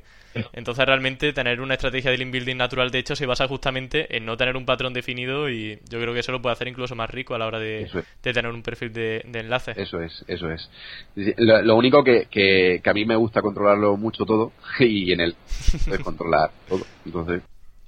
[0.53, 4.25] Entonces, realmente, tener una estrategia de link building natural, de hecho, se basa justamente en
[4.25, 7.09] no tener un patrón definido y yo creo que eso lo puede hacer incluso más
[7.09, 7.89] rico a la hora de,
[8.21, 9.73] tener un perfil de, enlace.
[9.75, 10.69] Eso es, eso es.
[11.15, 15.35] Lo, único que, que, a mí me gusta controlarlo mucho todo y en él
[15.73, 16.85] es controlar todo.
[17.05, 17.41] Entonces.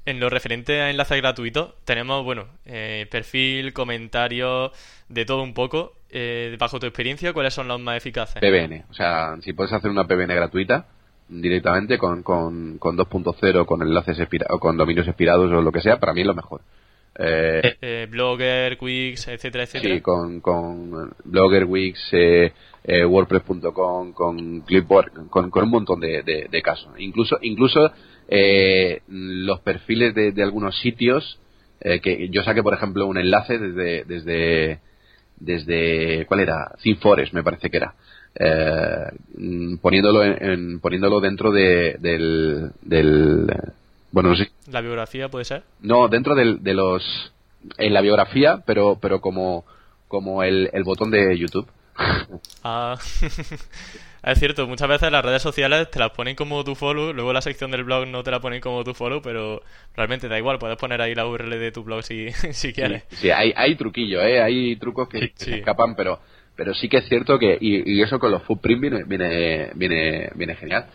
[0.05, 4.71] En lo referente a enlaces gratuitos, tenemos, bueno, eh, perfil, comentarios,
[5.09, 5.96] de todo un poco.
[6.09, 8.41] Eh, bajo tu experiencia, ¿cuáles son los más eficaces?
[8.41, 8.85] PBN.
[8.89, 10.87] O sea, si puedes hacer una PBN gratuita
[11.29, 14.17] directamente con, con, con 2.0, con enlaces
[14.49, 16.61] o con dominios expirados o lo que sea, para mí es lo mejor.
[17.19, 19.95] Eh, Blogger, Wix, etcétera, etcétera.
[19.95, 22.11] Sí, con, con Blogger, Wix,
[22.85, 26.93] WordPress.com, con Clipboard, con, con un montón de, de casos.
[26.99, 27.91] Incluso, incluso
[28.29, 31.39] eh, los perfiles de, algunos sitios
[31.79, 34.79] eh, que yo saqué por ejemplo un enlace desde desde
[35.39, 37.93] desde cuál era ThemeForest me parece que era.
[38.39, 43.47] Eh, poniéndolo en, poniéndolo dentro de, del, del
[44.11, 44.51] bueno no sé.
[44.71, 47.33] La biografía puede ser no dentro del, de los
[47.79, 49.65] en la biografía pero pero como
[50.07, 51.67] como el, el botón de YouTube.
[52.63, 52.95] Ah
[54.27, 57.41] Es cierto, muchas veces las redes sociales te las ponen como tu follow, luego la
[57.41, 59.61] sección del blog no te la ponen como tu follow, pero
[59.95, 63.05] realmente da igual, puedes poner ahí la URL de tu blog si, si quieres.
[63.11, 64.41] Sí, hay, hay truquillos, ¿eh?
[64.41, 66.19] hay trucos que, se escapan, pero
[66.57, 70.55] pero sí que es cierto que, y, eso con los footprint viene, viene, viene, viene
[70.55, 70.87] genial.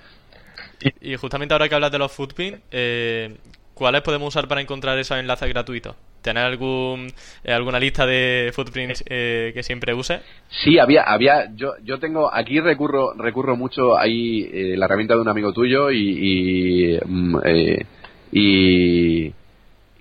[1.01, 3.37] Y, justamente ahora que hablas de los footprint, eh,
[3.73, 5.97] ¿cuáles podemos usar para encontrar esos enlaces gratuitos?
[6.23, 7.13] ¿Tener algún,
[7.43, 10.21] eh, alguna lista de footprints eh, que siempre use?
[10.49, 15.21] Sí, había, había, yo, yo tengo, aquí recurro, recurro mucho ahí eh, la herramienta de
[15.21, 17.39] un amigo tuyo y, y, mm,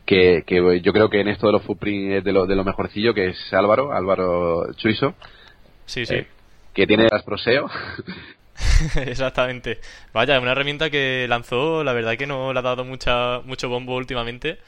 [0.06, 2.64] que, que, yo creo que en esto de los footprints es de lo, de lo
[2.64, 5.16] mejorcillo, que es Álvaro, Álvaro Chuiso.
[5.86, 6.24] Sí, sí.
[6.74, 7.68] que tiene las proseo
[9.08, 9.80] Exactamente.
[10.14, 13.70] Vaya, es una herramienta que lanzó, la verdad que no le ha dado mucha, mucho
[13.70, 14.60] bombo últimamente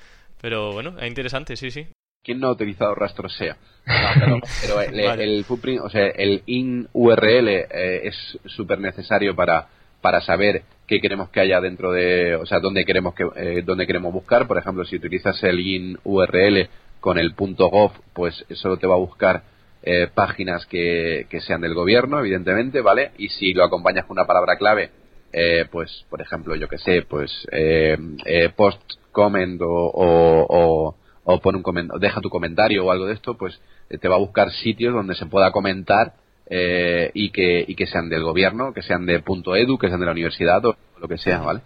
[0.44, 1.88] pero bueno, es interesante, sí, sí.
[2.22, 3.56] ¿Quién no ha utilizado rastro SEA?
[4.62, 9.70] pero, el, footprint, o sea, el in URL eh, es súper necesario para,
[10.02, 13.88] para saber qué queremos que haya dentro de, o sea, dónde queremos que, eh, dónde
[13.88, 14.46] queremos buscar.
[14.46, 16.68] Por ejemplo, si utilizas el in URL
[17.00, 19.44] con el .gov, pues solo te va a buscar
[19.82, 23.12] eh, páginas que, que sean del gobierno, evidentemente, ¿vale?
[23.18, 24.91] Y si lo acompañas con una palabra clave,
[25.32, 28.82] eh, pues, por ejemplo, yo que sé, pues eh, eh, post
[29.14, 34.07] comment o, o, o, pon un deja tu comentario o algo de esto, pues te
[34.09, 36.16] va a buscar sitios donde se pueda comentar
[36.49, 40.05] y, que, y que sean del gobierno, que sean de punto .edu, que sean de
[40.05, 41.61] la universidad o lo que sea, ¿vale?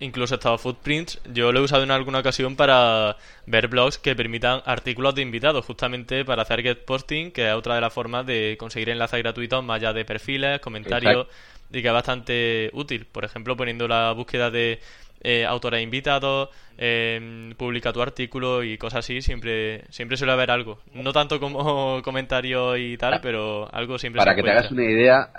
[0.00, 3.16] Incluso estado Footprints, yo lo he usado en alguna ocasión para
[3.46, 7.76] ver blogs que permitan artículos de invitados, justamente para hacer get posting, que es otra
[7.76, 11.28] de las formas de conseguir enlaces gratuitos más allá de perfiles, comentarios
[11.70, 13.06] y que es bastante útil.
[13.06, 14.80] Por ejemplo, poniendo la búsqueda de
[15.24, 20.78] eh, autores invitados, eh, publica tu artículo y cosas así, siempre siempre suele haber algo.
[20.92, 25.30] No tanto como comentarios y tal, pero algo siempre Para que te hagas una idea,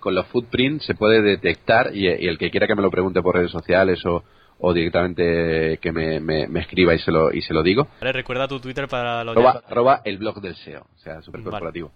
[0.00, 3.36] con los footprints se puede detectar, y, el que quiera que me lo pregunte por
[3.36, 4.24] redes sociales o,
[4.58, 7.86] o directamente que me, me, escriba y se lo y se lo digo.
[8.00, 11.92] Vale, recuerda tu Twitter para lo arroba, el blog del SEO, o sea, súper corporativo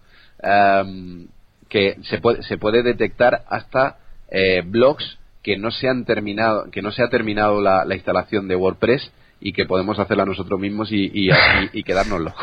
[1.71, 3.97] que se puede, se puede detectar hasta
[4.29, 8.55] eh, blogs que no se han terminado, que no se ha terminado la, instalación de
[8.55, 11.29] WordPress y que podemos hacerla nosotros mismos y, y,
[11.73, 12.33] y, quedárnoslo.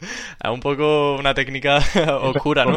[0.00, 1.78] Es un poco una técnica
[2.22, 2.76] oscura, ¿no?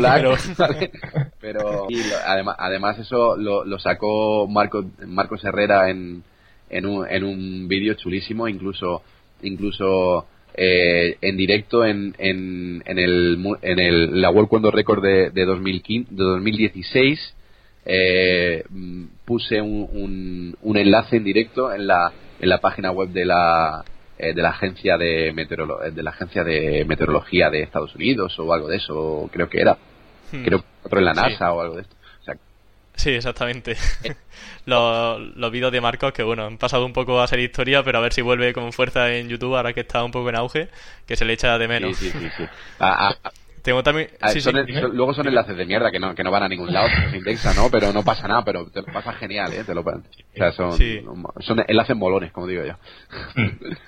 [1.41, 1.87] pero,
[2.25, 6.23] además, además eso lo, sacó Marco, Marcos Herrera en,
[6.69, 9.01] en un, en un vídeo chulísimo, incluso
[9.41, 15.45] incluso eh, en directo en, en, en, el, en el, la World Record de, de,
[15.45, 17.33] 2015, de 2016
[17.89, 18.63] eh,
[19.23, 23.85] puse un, un, enlace en directo en la, en la página web de la
[24.17, 28.67] eh, de la agencia de de la agencia de meteorología de Estados Unidos o algo
[28.67, 29.77] de eso creo que era
[30.31, 30.43] hmm.
[30.43, 31.97] creo otro en la NASA o algo de esto
[32.97, 33.77] Sí, exactamente.
[34.03, 34.15] Eh.
[34.65, 37.99] los, los vídeos de Marcos que, bueno, han pasado un poco a ser historia, pero
[37.99, 40.69] a ver si vuelve con fuerza en YouTube ahora que está un poco en auge,
[41.05, 41.95] que se le echa de menos.
[41.95, 42.43] Sí, sí, sí.
[43.67, 44.07] Tengo también...
[44.21, 44.31] Ah,
[44.93, 47.53] luego son enlaces de mierda que no, que no van a ningún lado, se indexa,
[47.53, 47.69] ¿no?
[47.69, 49.65] Pero no pasa nada, pero te lo pasa genial, ¿eh?
[49.65, 50.03] Te lo, o
[50.33, 50.71] sea, son,
[51.41, 52.75] son enlaces molones, como digo yo.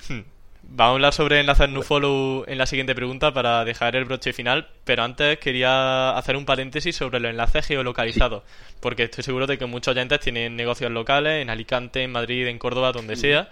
[0.09, 0.23] Hmm.
[0.63, 4.67] Vamos a hablar sobre enlaces NoFollow en la siguiente pregunta para dejar el broche final,
[4.83, 8.43] pero antes quería hacer un paréntesis sobre los enlaces geolocalizados,
[8.81, 12.59] porque estoy seguro de que muchos oyentes tienen negocios locales en Alicante, en Madrid, en
[12.59, 13.49] Córdoba, donde sea,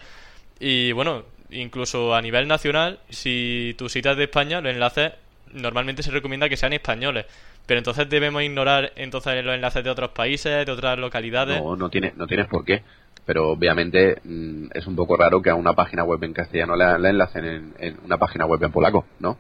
[0.60, 5.14] y bueno, incluso a nivel nacional, si tu sitio es de España, los enlaces
[5.54, 7.26] normalmente se recomienda que sean españoles,
[7.66, 11.62] pero entonces debemos ignorar entonces los enlaces de otros países, de otras localidades.
[11.62, 12.84] No, no tienes, no tienes por qué
[13.28, 16.95] pero obviamente mm, es un poco raro que a una página web en castellano la,
[16.95, 19.38] enlacen en, una página web en polaco, ¿no?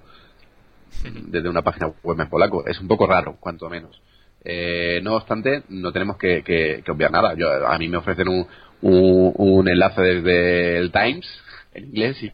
[1.03, 2.67] Desde una página web en polaco.
[2.67, 4.01] Es un poco raro, cuanto menos.
[4.43, 7.33] Eh, no obstante, no tenemos que, que, obviar nada.
[7.35, 8.45] Yo, a mí me ofrecen un,
[8.81, 11.25] un, enlace desde el Times,
[11.73, 12.31] en inglés, y...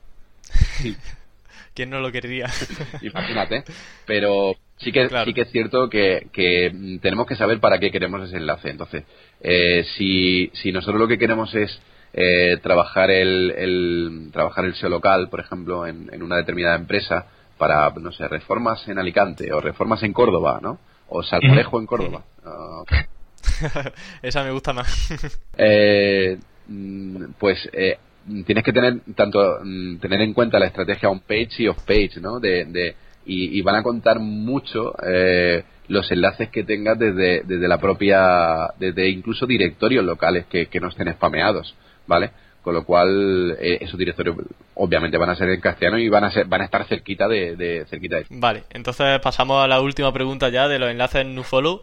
[1.74, 2.48] ¿Quién no lo querría?
[3.02, 3.64] Imagínate.
[4.06, 8.28] Pero sí que, sí que es cierto que, que tenemos que saber para qué queremos
[8.28, 8.70] ese enlace.
[8.70, 9.04] Entonces,
[9.42, 11.82] eh, si, si nosotros lo que queremos es
[12.14, 17.26] eh, trabajar el, el, trabajar el SEO local, por ejemplo, en, en, una determinada empresa
[17.58, 20.80] para, no sé, reformas en Alicante o reformas en Córdoba, ¿no?
[21.10, 22.24] O salmorejo en Córdoba.
[24.22, 25.10] Esa me gusta más.
[25.58, 27.98] eh, mm, pues eh,
[28.46, 32.20] tienes que tener tanto mm, tener en cuenta la estrategia on page y off page,
[32.22, 32.40] ¿no?
[32.40, 32.96] De, de
[33.26, 39.10] y, van a contar mucho eh, los enlaces que tengas desde, desde la propia, desde
[39.10, 42.32] incluso directorios locales que, que no estén spameados, ¿vale?
[42.62, 44.38] Con lo cual, eh, esos directorios
[44.76, 47.56] obviamente van a ser en castellano y van a ser, van a estar cerquita de,
[47.56, 48.26] de cerquita de...
[48.30, 51.82] Vale, entonces pasamos a la última pregunta ya de los enlaces NoFollow.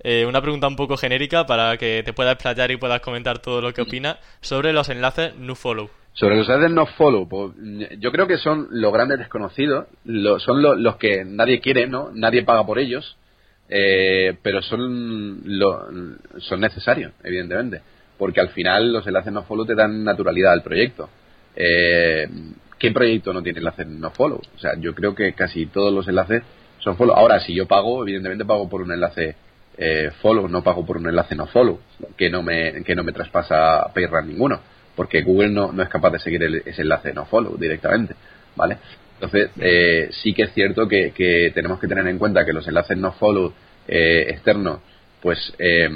[0.00, 3.60] Eh, una pregunta un poco genérica para que te puedas explayar y puedas comentar todo
[3.60, 5.90] lo que opinas sobre los enlaces NoFollow.
[6.12, 7.52] Sobre los enlaces no follow, pues,
[8.00, 9.86] yo creo que son los grandes desconocidos,
[10.38, 12.10] son los que nadie quiere, ¿no?
[12.12, 13.16] Nadie paga por ellos
[13.68, 17.82] eh, pero son, son necesarios, evidentemente,
[18.16, 21.10] porque al final los enlaces no follow te dan naturalidad al proyecto.
[21.54, 22.26] Eh,
[22.78, 24.40] ¿Qué proyecto no tiene enlaces no follow?
[24.54, 26.42] O sea, yo creo que casi todos los enlaces
[26.78, 27.14] son follow.
[27.14, 29.36] Ahora, si yo pago, evidentemente pago por un enlace
[29.78, 31.80] eh, follow, no pago por un enlace no follow,
[32.16, 34.60] que no me, que no me traspasa PayRun ninguno,
[34.96, 38.14] porque Google no, no es capaz de seguir ese enlace no follow directamente,
[38.56, 38.78] ¿vale?
[39.14, 42.66] Entonces, eh, sí que es cierto que, que, tenemos que tener en cuenta que los
[42.68, 43.52] enlaces no follow
[43.86, 44.80] eh, externos,
[45.20, 45.88] pues eh,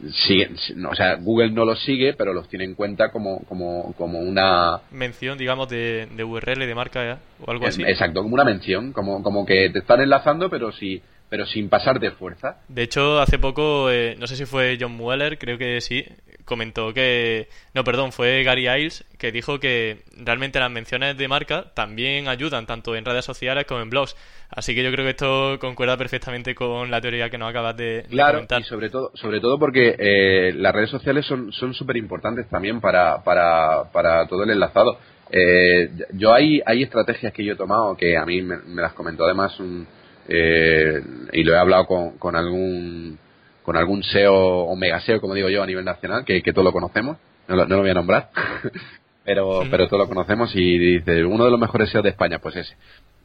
[0.00, 4.80] o sea, Google no los sigue, pero los tiene en cuenta como, como, como una...
[4.92, 7.16] Mención, digamos, de, de URL, de marca ¿eh?
[7.44, 7.82] o algo así.
[7.82, 12.00] Exacto, como una mención, como, como que te están enlazando, pero si pero sin pasar
[12.00, 12.58] de fuerza.
[12.68, 16.04] De hecho, hace poco, eh, no sé si fue John Mueller, creo que sí,
[16.44, 21.72] comentó que, no, perdón, fue Gary Iles que dijo que realmente las menciones de marca
[21.74, 24.16] también ayudan tanto en redes sociales como en blogs.
[24.48, 28.06] Así que yo creo que esto concuerda perfectamente con la teoría que nos acabas de,
[28.08, 32.80] claro, y sobre todo, sobre todo porque eh, las redes sociales son súper importantes también
[32.80, 34.98] para, para, para todo el enlazado.
[35.30, 39.24] Eh, yo hay, hay estrategias que yo he tomado que a mí me, las comentó
[39.24, 39.86] además un,
[40.28, 41.02] eh,
[41.32, 43.18] y lo he hablado con, con algún
[43.62, 46.64] con algún SEO o mega SEO, como digo yo, a nivel nacional, que, que todos
[46.64, 47.18] lo conocemos,
[47.48, 48.30] no lo, no lo voy a nombrar,
[49.24, 52.56] pero, pero todos lo conocemos y dice, uno de los mejores SEO de España, pues
[52.56, 52.76] ese.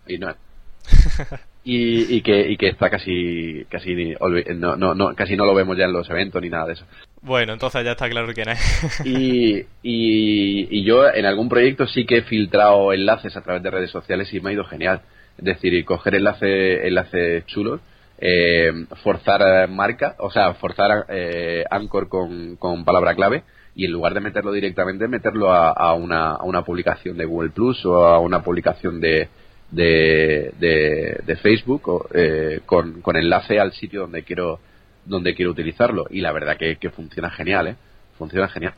[0.06, 0.36] Y no
[1.64, 4.16] y, y, que, y que está casi casi
[4.56, 6.86] no, no, no, casi no lo vemos ya en los eventos ni nada de eso.
[7.22, 9.02] Bueno, entonces ya está claro quién es.
[9.06, 13.72] y, y, y yo en algún proyecto sí que he filtrado enlaces a través de
[13.72, 15.02] redes sociales y me ha ido genial.
[15.38, 17.82] Es decir, coger enlace, enlaces chulos
[18.26, 18.72] eh,
[19.04, 23.44] forzar marca, o sea, forzar eh, Anchor con, con, palabra clave
[23.76, 27.50] y en lugar de meterlo directamente, meterlo a, a, una, a una publicación de Google
[27.50, 29.28] Plus o a una publicación de,
[29.72, 34.60] de, de, Facebook o, eh, con, con enlace al sitio donde quiero
[35.06, 37.76] donde quiero utilizarlo y la verdad que, que funciona genial, ¿eh?
[38.18, 38.74] funciona genial.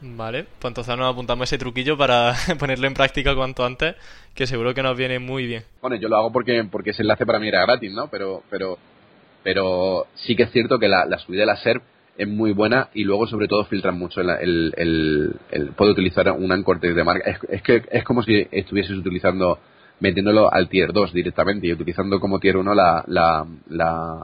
[0.00, 3.94] Vale, pues entonces nos apuntamos ese truquillo para ponerlo en práctica cuanto antes,
[4.34, 5.64] que seguro que nos viene muy bien.
[5.80, 8.08] Bueno, yo lo hago porque, porque ese enlace para mí era gratis, ¿no?
[8.08, 8.78] Pero, pero,
[9.42, 11.82] pero sí que es cierto que la, subida de la SERP
[12.18, 16.80] es muy buena y luego sobre todo filtran mucho el, el, puede utilizar un anchor
[16.80, 17.30] de marca.
[17.30, 19.58] Es, es, que es como si estuvieses utilizando,
[20.00, 23.46] metiéndolo al tier 2 directamente y utilizando como tier 1 la, la,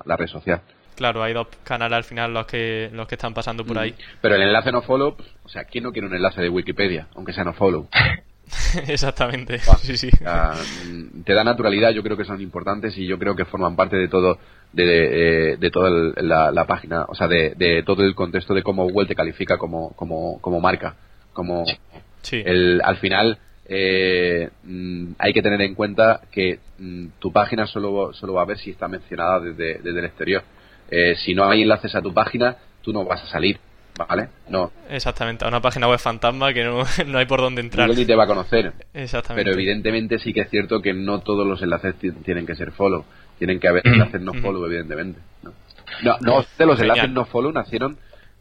[0.04, 0.60] la red social.
[0.95, 3.80] Claro, hay dos canales al final los que los que están pasando por mm.
[3.80, 3.95] ahí.
[4.20, 7.32] Pero el enlace no follow, o sea, ¿quién no quiere un enlace de Wikipedia, aunque
[7.32, 7.88] sea no follow?
[8.88, 9.59] Exactamente.
[9.59, 10.11] sí, sí.
[10.11, 13.97] Mm, te da naturalidad, yo creo que son importantes y yo creo que forman parte
[13.97, 14.38] de todo
[14.72, 19.14] de, de, toda la, página, o sea, de, todo el contexto de cómo Google te
[19.14, 20.97] califica como, como, como marca.
[21.32, 21.64] Como
[22.22, 22.43] sí.
[22.45, 26.59] el, al final eh, mm, hay que tener en cuenta que
[27.18, 30.43] tu página solo, solo va a ver si está mencionada desde, desde el exterior
[30.93, 33.59] eh, si no hay enlaces a tu página, tú no vas a salir,
[33.97, 34.28] ¿vale?
[34.51, 34.70] No.
[34.90, 37.88] Exactamente, a una página web fantasma que no, no hay por dónde entrar.
[37.88, 38.74] Google ni te va a conocer.
[38.93, 39.51] Exactamente.
[39.51, 43.07] Pero evidentemente sí que es cierto que no todos los enlaces tienen que ser follow.
[43.38, 45.18] Tienen que haber enlaces no follow, evidentemente.
[46.03, 47.97] No, no, de los enlaces no follow nacieron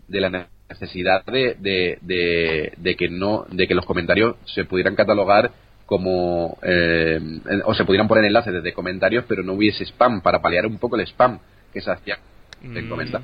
[0.09, 5.51] de la necesidad de, de, de, que no de que los comentarios se pudieran catalogar
[5.85, 7.19] como eh,
[7.63, 10.97] o se pudieran poner enlaces desde comentarios pero no hubiese spam para paliar un poco
[10.97, 11.39] el spam
[11.73, 12.19] que se hacía
[12.61, 13.15] Mm.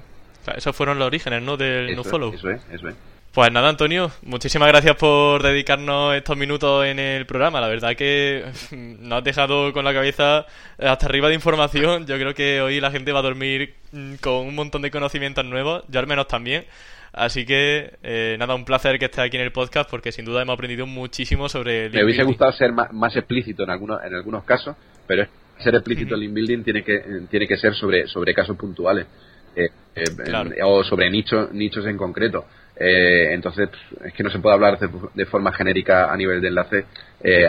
[0.55, 1.57] esos fueron los orígenes, ¿no?
[1.57, 2.33] Del eso, NoFollow.
[2.33, 2.95] Eso es, eso es.
[3.38, 7.61] Pues nada, Antonio, muchísimas gracias por dedicarnos estos minutos en el programa.
[7.61, 10.47] La verdad que nos has dejado con la cabeza
[10.79, 12.07] hasta arriba de información.
[12.07, 15.45] Yo creo que hoy la gente va a dormir mm, con un montón de conocimientos
[15.45, 16.65] nuevos, yo al menos también.
[17.13, 20.41] Así que, eh, nada, un placer que estés aquí en el podcast porque sin duda
[20.41, 21.89] hemos aprendido muchísimo sobre...
[21.89, 24.75] Me hubiese gustado ser más, explícito en algunos, en algunos casos,
[25.05, 25.27] pero
[25.59, 29.07] ser explícito el inbuilding tiene que, tiene que ser sobre, sobre casos puntuales.
[29.55, 32.45] Eh, eh, o sobre nichos nichos en concreto.
[32.79, 33.69] Eh, entonces,
[34.05, 36.85] es que no se puede hablar de, forma genérica a nivel de enlace,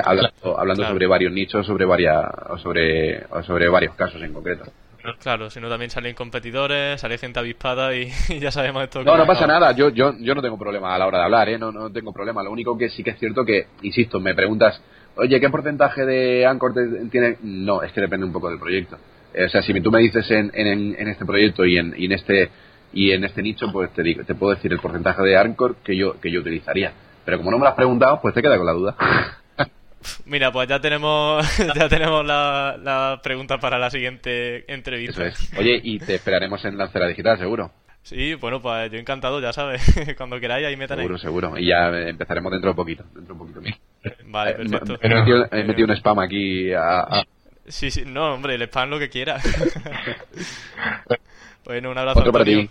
[0.02, 2.24] hablando, hablando sobre varios nichos, sobre varias,
[2.62, 4.64] sobre, sobre varios casos en concreto.
[5.20, 9.04] Claro, si no también salen competidores, sale gente avispada y, ya sabemos esto.
[9.04, 11.48] No, no pasa nada, yo, yo, yo no tengo problema a la hora de hablar,
[11.50, 11.58] ¿eh?
[11.58, 12.42] no, no tengo problema.
[12.42, 14.80] Lo único que sí que es cierto que, insisto, me preguntas,
[15.18, 16.74] oye, ¿qué porcentaje de Anchor
[17.10, 17.36] tiene?
[17.42, 18.98] No, es que depende un poco del proyecto.
[19.34, 22.12] Eh, o sea, si tú me dices en, en, este proyecto y en, y en
[22.12, 22.50] este
[22.92, 25.96] y en este nicho, pues te digo, te puedo decir el porcentaje de Anchor que
[25.96, 26.92] yo que yo utilizaría.
[27.24, 28.96] Pero como no me lo has preguntado, pues te queda con la duda.
[30.26, 31.44] Mira, pues ya tenemos
[31.76, 35.26] ya tenemos la, la pregunta para la siguiente entrevista.
[35.26, 35.58] Eso es.
[35.58, 37.70] Oye, y te esperaremos en la cera digital, seguro.
[38.02, 39.82] Sí, bueno, pues yo encantado, ya sabes.
[40.16, 41.06] Cuando queráis, ahí me tenéis.
[41.06, 41.58] Seguro, seguro.
[41.58, 43.04] Y ya empezaremos dentro de poquito.
[43.14, 43.76] Dentro de un poquito.
[44.24, 44.98] Vale, eh, perfecto.
[45.02, 47.24] He metido, un spam aquí a,
[47.66, 49.38] Sí, sí, no, hombre, el spam lo que quiera.
[51.64, 52.20] bueno, un abrazo.
[52.20, 52.70] Otro para ti.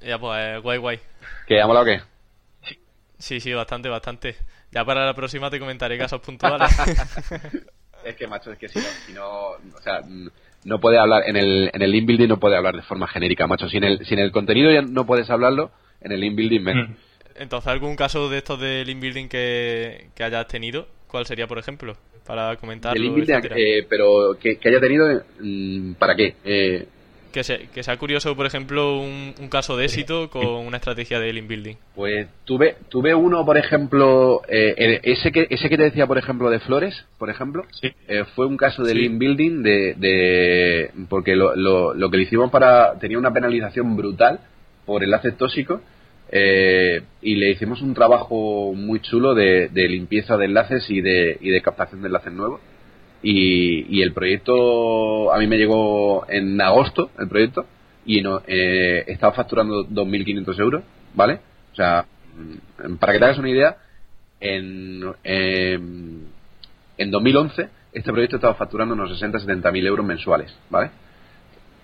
[0.00, 1.00] Ya, pues, guay, guay.
[1.46, 2.00] ¿Qué, ha molado o qué?
[3.18, 4.36] Sí, sí, bastante, bastante.
[4.70, 6.70] Ya para la próxima te comentaré casos puntuales.
[8.04, 10.00] es que, macho, es que si no, si no o sea,
[10.64, 13.68] no puede hablar, en el, en el inbuilding no puede hablar de forma genérica, macho.
[13.68, 16.88] Si en el, si en el contenido ya no puedes hablarlo, en el inbuilding menos.
[16.88, 16.94] Mm.
[17.36, 20.86] Entonces, ¿algún caso de estos del inbuilding que, que hayas tenido?
[21.06, 21.96] ¿Cuál sería, por ejemplo?
[22.26, 22.96] Para comentar.
[22.96, 26.36] El inbuilding, eh, pero que, haya tenido, mm, ¿para qué?
[26.44, 26.86] Eh,
[27.32, 31.74] que, sea curioso, por ejemplo, un, caso de éxito con una estrategia de link building.
[31.94, 36.50] Pues tuve, tuve uno, por ejemplo, eh, ese, que, ese que te decía, por ejemplo,
[36.50, 41.56] de Flores, por ejemplo, eh, fue un caso de link building de, de porque lo,
[41.56, 44.40] lo, que le hicimos para, tenía una penalización brutal
[44.86, 45.80] por enlaces tóxicos
[46.30, 51.38] eh, y le hicimos un trabajo muy chulo de, de limpieza de enlaces y de,
[51.40, 52.60] y de captación de enlaces nuevos
[53.22, 57.66] y, el proyecto a mí me llegó en agosto, el proyecto,
[58.04, 60.82] y no, eh, estaba facturando 2.500 euros,
[61.14, 61.40] ¿vale?
[61.72, 62.04] O sea,
[62.36, 63.76] mm, para que te hagas una idea,
[64.40, 70.90] en, en 2011 este proyecto estaba facturando unos 60-70 mil euros mensuales, ¿vale?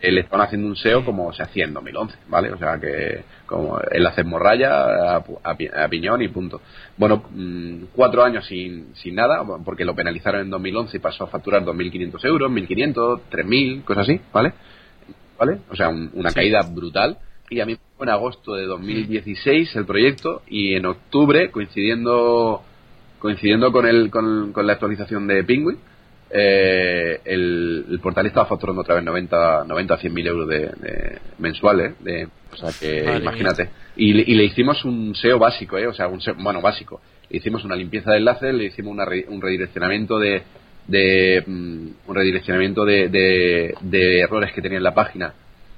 [0.00, 2.52] Le estaban haciendo un SEO como se hacía en 2011, ¿vale?
[2.52, 6.60] O sea que como él hace morralla a, piñón y punto.
[6.96, 11.28] Bueno, mm, cuatro años sin, sin nada, porque lo penalizaron en 2011 y pasó a
[11.28, 14.52] facturar 2.500 euros, 1.500, 3.000, cosas así, ¿vale?
[15.38, 15.58] ¿Vale?
[15.70, 17.18] O sea, una caída brutal.
[17.50, 22.62] Y a mí fue en agosto de 2016 el proyecto y en octubre, coincidiendo
[23.18, 25.78] coincidiendo con, el, con, con la actualización de Penguin,
[26.30, 31.94] eh, el, portal estaba facturando otra vez 90, 90 a 100 mil euros de, mensuales.
[32.00, 33.70] De, o sea que imagínate.
[33.96, 35.86] Y, le hicimos un SEO básico, ¿eh?
[35.86, 37.00] o sea, un bueno, básico.
[37.30, 38.96] Le hicimos una limpieza de enlaces, le hicimos
[39.28, 40.42] un redireccionamiento de,
[40.86, 43.08] de mm, un redireccionamiento de,
[43.80, 45.34] de, errores que tenía en la página,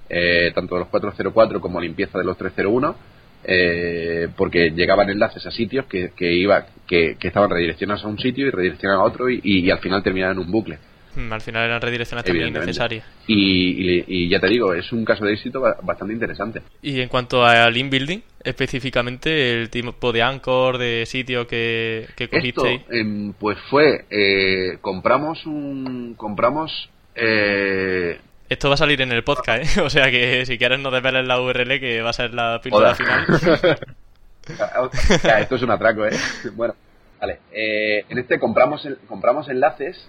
[0.08, 2.96] eh, tanto de los 404 como limpieza de los 301.
[3.44, 8.18] Eh, porque llegaban enlaces a sitios que, que iba que, que, estaban redireccionados a un
[8.18, 10.78] sitio y redireccionados a otro y, y, al final terminaban en un bucle.
[11.16, 13.04] Mm, al final eran redirecciones también innecesarias.
[13.26, 16.62] Y, y, ya te digo, es un caso de éxito bastante interesante.
[16.82, 22.82] Y en cuanto al inbuilding, específicamente el tipo de anchor, de sitio que, que cogisteis.
[22.90, 26.14] Eh, pues fue, eh, compramos un...
[26.16, 26.90] compramos...
[27.14, 28.18] Eh,
[28.50, 29.80] esto va a salir en el podcast, ¿eh?
[29.80, 32.96] O sea que si quieres no desveles la URL que va a ser la píldora
[32.96, 33.24] final.
[35.40, 36.10] esto es un atraco, ¿eh?
[36.54, 36.74] Bueno,
[37.20, 37.38] vale.
[37.52, 40.04] Eh, en este compramos, compramos enlaces,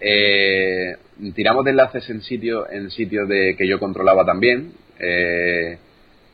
[0.00, 0.96] eh,
[1.34, 5.76] tiramos de enlaces en sitio en sitios de que yo controlaba también, eh,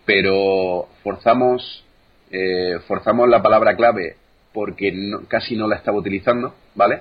[0.05, 1.85] pero forzamos
[2.87, 4.17] forzamos la palabra clave
[4.53, 4.93] porque
[5.29, 7.01] casi no la estaba utilizando, ¿vale?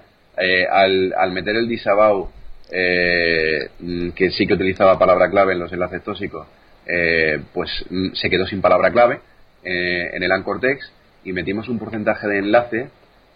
[0.72, 2.30] al, al meter el disavow
[2.70, 3.70] eh,
[4.13, 6.47] que sí que utilizaba palabra clave en los enlaces tóxicos,
[6.86, 9.22] eh, pues mm, se quedó sin palabra clave
[9.63, 10.91] eh, en el anchor text
[11.24, 12.89] y metimos un porcentaje de enlace,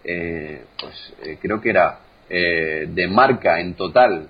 [0.04, 4.30] pues creo que era de marca en total,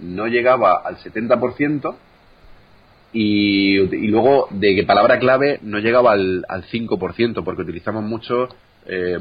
[0.00, 1.96] no llegaba al 70%.
[3.12, 8.48] Y, y, luego de que palabra clave no llegaba al, al 5%, porque utilizamos mucho,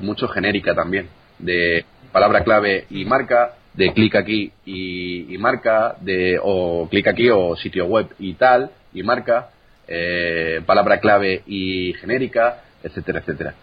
[0.01, 1.09] mucho genérica también,
[1.39, 7.55] de palabra clave y marca, de clic aquí y, marca, de o clic aquí o
[7.55, 9.49] sitio web y tal, y marca,
[9.87, 13.55] eh, palabra clave y genérica, etcétera, etcétera.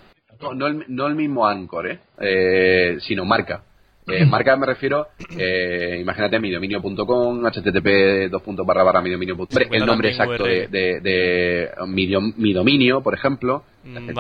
[0.55, 1.99] No, el, no el mismo Anchor, ¿eh?
[2.19, 3.63] eh sino marca.
[4.07, 5.09] Eh, marca me refiero,
[5.39, 9.37] eh, imagínate mi dominio.com, http dos puntos barra barra mi dominio.
[9.71, 14.11] el nombre exacto de, de, mi, dominio, por ejemplo, mm,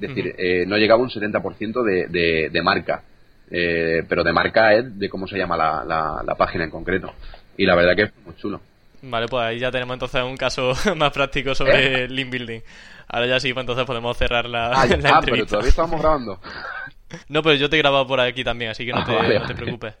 [0.00, 0.34] Es decir,
[0.68, 3.02] no llegaba un 70% de, de, de marca.
[3.50, 7.12] Eh, pero de marca es de cómo se llama la, la, página en concreto.
[7.56, 8.60] Y la verdad que es muy chulo.
[9.02, 12.08] Vale, pues ahí ya tenemos entonces un caso más práctico sobre ¿Eh?
[12.08, 12.60] link building.
[13.08, 16.40] Ahora ya sí, pues entonces podemos cerrar la, ah, ah pero todavía estamos grabando.
[17.28, 19.46] No, pero yo te he grabado por aquí también, así que no, ah, te, no
[19.46, 19.94] te, preocupes.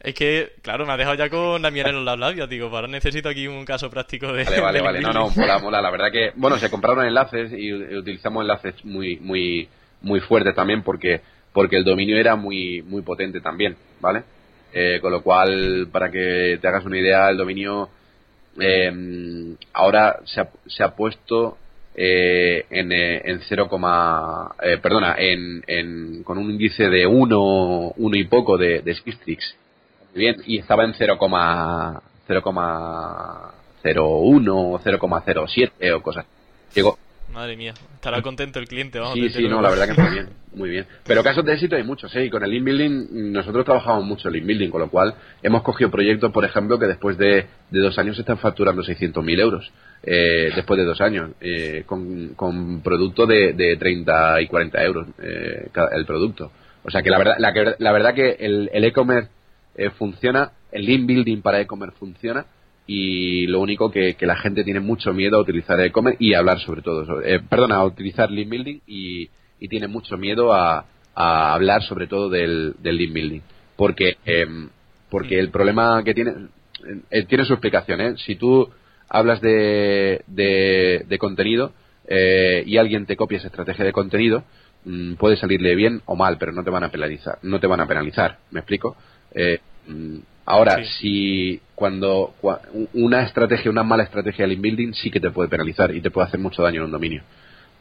[0.00, 2.76] Es que, claro, me has dejado ya con la miel en los labios, digo, pues
[2.76, 4.44] ahora necesito aquí un caso práctico de.
[4.44, 5.00] Vale, vale, vale.
[5.00, 5.80] No, no, mola, mola.
[5.80, 9.68] La verdad que, bueno, se compraron enlaces y utilizamos enlaces muy, muy,
[10.02, 11.22] muy fuertes también porque
[11.54, 14.24] porque el dominio era muy, muy potente también, ¿vale?
[14.74, 17.88] Eh, con lo cual, para que te hagas una idea, el dominio
[18.60, 21.56] eh, ahora se ha, se ha puesto
[21.96, 23.70] eh, en, eh, en 0,
[24.62, 28.96] eh, perdona, en, en, con un índice de 1 uno, y poco de, de
[30.12, 31.20] Bien, y estaba en 0,01
[34.48, 36.26] o 0,07 o cosas.
[36.74, 36.98] Llegó,
[37.34, 39.14] Madre mía, estará contento el cliente, vamos.
[39.14, 40.86] Sí, sí, no, la verdad que muy bien, muy bien.
[41.04, 42.26] Pero casos de éxito hay muchos, ¿eh?
[42.26, 46.30] Y con el inbuilding, nosotros trabajamos mucho el inbuilding, con lo cual hemos cogido proyectos,
[46.30, 49.72] por ejemplo, que después de, dos años están facturando 600.000 euros,
[50.04, 55.08] eh, después de dos años, eh, con, con producto de, de 30 y 40 euros
[55.20, 56.52] eh, el producto.
[56.84, 59.28] O sea que la verdad, la, la verdad que el e-commerce
[59.76, 62.46] eh, funciona, el inbuilding para e-commerce funciona,
[62.86, 66.60] y lo único que, que, la gente tiene mucho miedo a utilizar e-commerce y hablar
[66.60, 71.54] sobre todo, eh, perdona, a utilizar link building y, y tiene mucho miedo a, a,
[71.54, 73.40] hablar sobre todo del, del link building.
[73.76, 74.68] Porque, em,
[75.10, 76.32] porque el problema que tiene,
[77.10, 78.14] eh, tiene su explicación, ¿eh?
[78.18, 78.68] Si tú
[79.08, 81.72] hablas de, de, de contenido
[82.06, 84.44] eh, y alguien te copia esa estrategia de contenido,
[84.84, 87.80] mm, puede salirle bien o mal, pero no te van a penalizar, no te van
[87.80, 88.96] a penalizar, ¿me explico?
[89.34, 89.60] Eh,
[90.46, 92.34] Ahora, si cuando
[92.92, 96.28] una estrategia, una mala estrategia del inbuilding sí que te puede penalizar y te puede
[96.28, 97.22] hacer mucho daño en un dominio.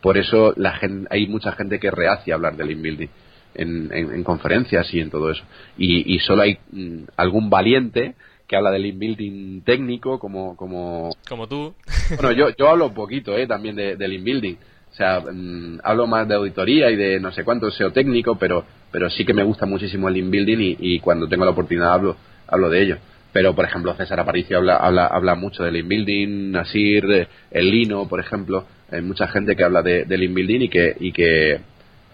[0.02, 3.10] Por eso la gente, hay mucha gente que rehace hablar del inbuilding
[3.56, 5.44] en, en, conferencias y en todo eso.
[5.78, 8.16] Y, y solo hay mm, algún valiente
[8.48, 11.74] que habla del inbuilding técnico como como como tú.
[12.10, 14.58] Bueno, yo yo hablo un poquito, eh, también de, del inbuilding.
[14.92, 18.66] O sea, mm, hablo más de auditoría y de no sé cuánto SEO técnico, pero
[18.92, 22.16] pero sí que me gusta muchísimo el inbuilding y, y cuando tengo la oportunidad hablo
[22.54, 22.98] hablo de ello.
[23.32, 28.20] Pero, por ejemplo, César Aparicio habla, habla, habla mucho del inbuilding, Nasir, el Lino, por
[28.20, 28.68] ejemplo.
[28.92, 31.60] Hay mucha gente que habla de, del inbuilding y que, y, que,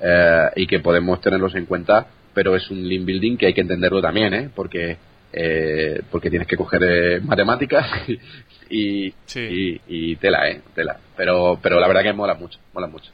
[0.02, 4.02] eh, y que podemos tenerlos en cuenta, pero es un inbuilding que hay que entenderlo
[4.02, 4.50] también, ¿eh?
[4.56, 4.98] Porque,
[5.34, 7.86] eh, porque tienes que coger eh, matemáticas
[8.70, 10.62] y, y, y, tela, ¿eh?
[10.74, 10.98] Tela.
[11.18, 13.12] Pero, pero la verdad que mola mucho, mola mucho.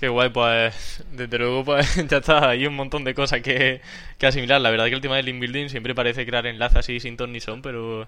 [0.00, 3.80] Qué guay, pues desde luego pues ya está, hay un montón de cosas que,
[4.16, 4.60] que asimilar.
[4.60, 7.32] La verdad que el tema del link building siempre parece crear enlaces así sin ton
[7.32, 8.06] ni son, pero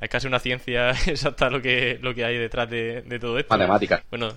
[0.00, 3.54] es casi una ciencia exacta lo que, lo que hay detrás de, de todo esto.
[3.54, 4.02] Matemáticas.
[4.10, 4.32] Bueno,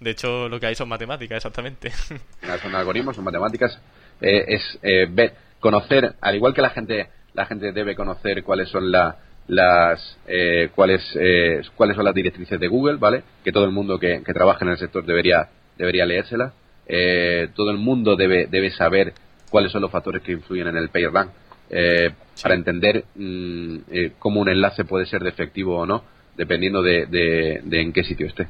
[0.00, 1.90] de hecho lo que hay son matemáticas, exactamente.
[2.62, 3.78] Son algoritmos, son matemáticas.
[4.20, 8.68] Eh, es eh, ver, conocer, al igual que la gente la gente debe conocer cuáles
[8.70, 13.22] son la, las eh, cuáles eh, cuáles son las directrices de Google, ¿vale?
[13.44, 15.48] Que todo el mundo que, que trabaja en el sector debería
[15.80, 16.52] debería leérselas.
[16.86, 19.14] Eh, todo el mundo debe debe saber
[19.48, 21.30] cuáles son los factores que influyen en el PageRank
[21.70, 22.10] eh,
[22.42, 26.04] para entender mm, eh, cómo un enlace puede ser defectivo o no,
[26.36, 28.48] dependiendo de, de, de en qué sitio esté.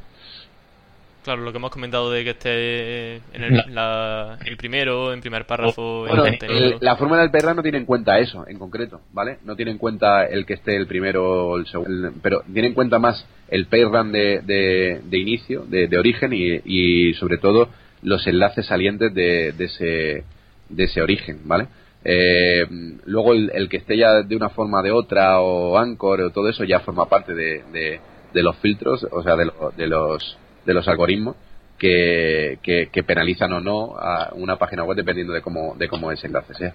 [1.23, 5.45] Claro, lo que hemos comentado de que esté en el, la, el primero, en primer
[5.45, 6.67] párrafo, Bueno, en contenido.
[6.67, 9.37] el- la fórmula del PageRank no tiene en cuenta eso, en concreto, ¿vale?
[9.45, 12.75] No tiene en cuenta el que esté el primero o el segundo, pero tiene en
[12.75, 17.69] cuenta más el PageRank de, de, de inicio, de, de origen y, y sobre todo
[18.03, 20.25] los enlaces salientes de, de ese
[20.71, 21.67] de ese origen, ¿vale?
[22.03, 22.65] Eh,
[23.05, 26.49] luego el, el que esté ya de una forma de otra o Anchor o todo
[26.49, 28.01] eso ya forma parte de, de,
[28.33, 31.37] de los filtros, o sea, de, lo- de los de los algoritmos
[31.79, 36.13] que, que, que penalizan o no a una página web dependiendo de cómo de cómo
[36.13, 36.75] ese enlace sea.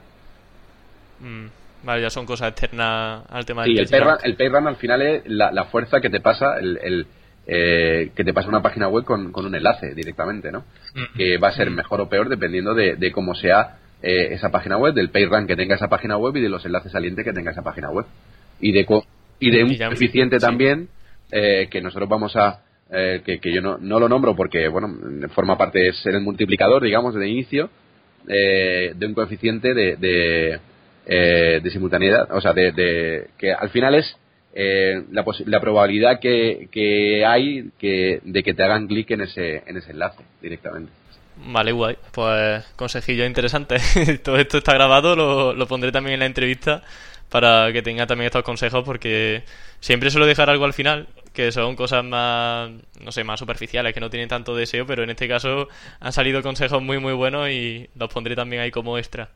[1.19, 1.45] Mm,
[1.83, 3.88] vale, ya son cosas externas al tema Sí, del.
[3.88, 7.07] PageRank, el PageRank al final es la, la fuerza que te pasa el, el,
[7.47, 10.65] eh, que te pasa una página web con, con un enlace directamente, ¿no?
[10.95, 11.17] Mm.
[11.17, 14.77] Que va a ser mejor o peor dependiendo de, de cómo sea eh, esa página
[14.77, 17.51] web, del PageRank que tenga esa página web y de los enlaces salientes que tenga
[17.51, 18.05] esa página web.
[18.59, 19.05] Y de co-
[19.39, 20.45] y de un Y ya- coeficiente sí.
[20.45, 20.89] también
[21.31, 22.61] eh, que nosotros vamos a
[22.95, 24.89] eh, que, yo no, no lo nombro porque bueno
[25.29, 27.69] forma parte es el multiplicador digamos de inicio
[28.27, 30.59] eh, de un coeficiente de, de,
[31.05, 34.17] eh, de simultaneidad, o sea, de, de- que al final es
[35.11, 39.77] la, la probabilidad que, que hay que, de que te hagan clic en ese, en
[39.77, 40.91] ese enlace directamente.
[41.37, 41.97] Vale, guay.
[42.13, 43.75] Pues consejillo interesante.
[44.23, 46.81] Todo esto está grabado, lo, lo pondré también en la entrevista
[47.29, 49.43] para que tenga también estos consejos porque
[49.81, 52.71] siempre suelo dejar algo al final que son cosas más,
[53.01, 55.67] no sé, más superficiales, que no tienen tanto deseo, pero en este caso
[55.99, 59.29] han salido consejos muy muy buenos y los pondré también ahí como extra.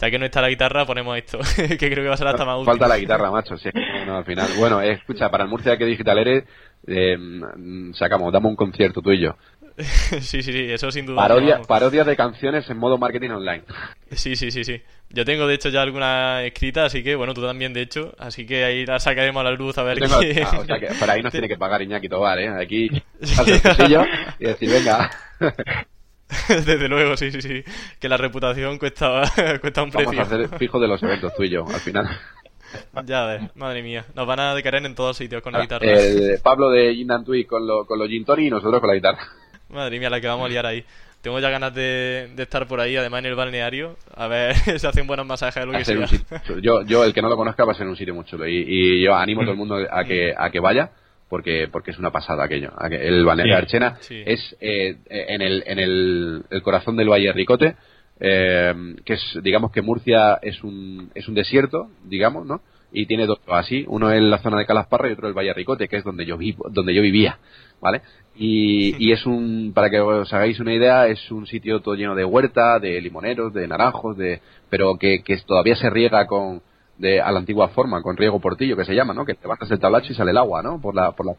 [0.00, 2.44] Ya que no está la guitarra, ponemos esto, que creo que va a ser hasta
[2.44, 2.66] más útil.
[2.66, 3.70] Falta la guitarra, macho, sí,
[4.06, 4.48] no, al final.
[4.58, 6.44] Bueno, eh, escucha, para el Murcia que digital eres,
[6.86, 9.36] eh, mm, sacamos, damos un concierto tú y yo.
[10.20, 11.16] sí, sí, sí, eso sin duda.
[11.16, 11.66] Parodia, vamos.
[11.66, 13.64] parodias de canciones en modo marketing online.
[14.12, 14.80] Sí, sí, sí, sí.
[15.10, 18.46] Yo tengo de hecho ya alguna escrita, así que bueno, tú también de hecho, así
[18.46, 20.42] que ahí la sacaremos a la luz a ver tengo- qué...
[20.44, 22.48] ah, o sea que para ahí nos tiene que pagar Iñaki Tobar, ¿eh?
[22.50, 22.86] Aquí,
[23.20, 24.08] el
[24.38, 25.10] y decir, venga,
[26.48, 27.62] Desde luego, sí, sí, sí.
[28.00, 29.22] Que la reputación cuesta,
[29.60, 30.20] cuesta un vamos precio.
[30.20, 32.08] a hacer fijo de los eventos tú y yo, al final.
[33.04, 34.04] Ya ves, madre mía.
[34.14, 35.86] Nos van a decaer en todos sitios con la guitarra.
[35.86, 37.08] Ah, El Pablo de Gin
[37.46, 39.18] con, lo, con los Gin y nosotros con la guitarra.
[39.74, 40.84] Madre mía, la que vamos a liar ahí.
[41.20, 44.86] Tengo ya ganas de, de estar por ahí, además en el balneario, a ver si
[44.86, 46.06] hacen buenos masajes lo que sea.
[46.06, 48.46] sitio- yo, yo, el que no lo conozca, va a ser un sitio muy chulo.
[48.46, 50.90] Y, y yo animo a todo el mundo a que, a que vaya,
[51.30, 52.72] porque, porque es una pasada aquello.
[52.76, 53.56] A que El balneario Sí.
[53.56, 54.22] de Archena Sí.
[54.26, 57.74] es eh, en, el, en el, el corazón del Valle Ricote,
[58.20, 62.60] eh, que es, digamos que Murcia es un, es un desierto, digamos, ¿no?
[62.96, 65.88] Y tiene dos así, uno es la zona de Calasparra y otro el Valle Ricote,
[65.88, 67.38] que es donde yo vivo, donde yo vivía,
[67.80, 68.02] ¿vale?
[68.36, 72.14] Y, y es un, para que os hagáis una idea, es un sitio todo lleno
[72.14, 74.40] de huerta, de limoneros, de naranjos, de,
[74.70, 76.62] pero que, que todavía se riega con,
[76.98, 79.24] de, a la antigua forma, con riego portillo que se llama, ¿no?
[79.24, 80.80] Que te bajas el tablacho y sale el agua, ¿no?
[80.80, 81.38] Por la, por la, o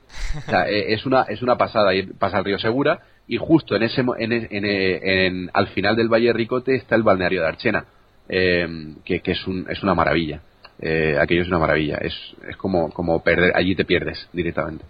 [0.50, 3.84] sea, eh, es una, es una pasada ir, pasa el río Segura y justo en
[3.84, 7.48] ese, en, e- en, e- en- al final del Valle Ricote está el balneario de
[7.48, 7.86] Archena,
[8.28, 8.68] eh,
[9.06, 10.42] que, que es un, es una maravilla.
[10.82, 12.14] Eh, aquello es una maravilla, es,
[12.50, 14.84] es como, como perder, allí te pierdes directamente.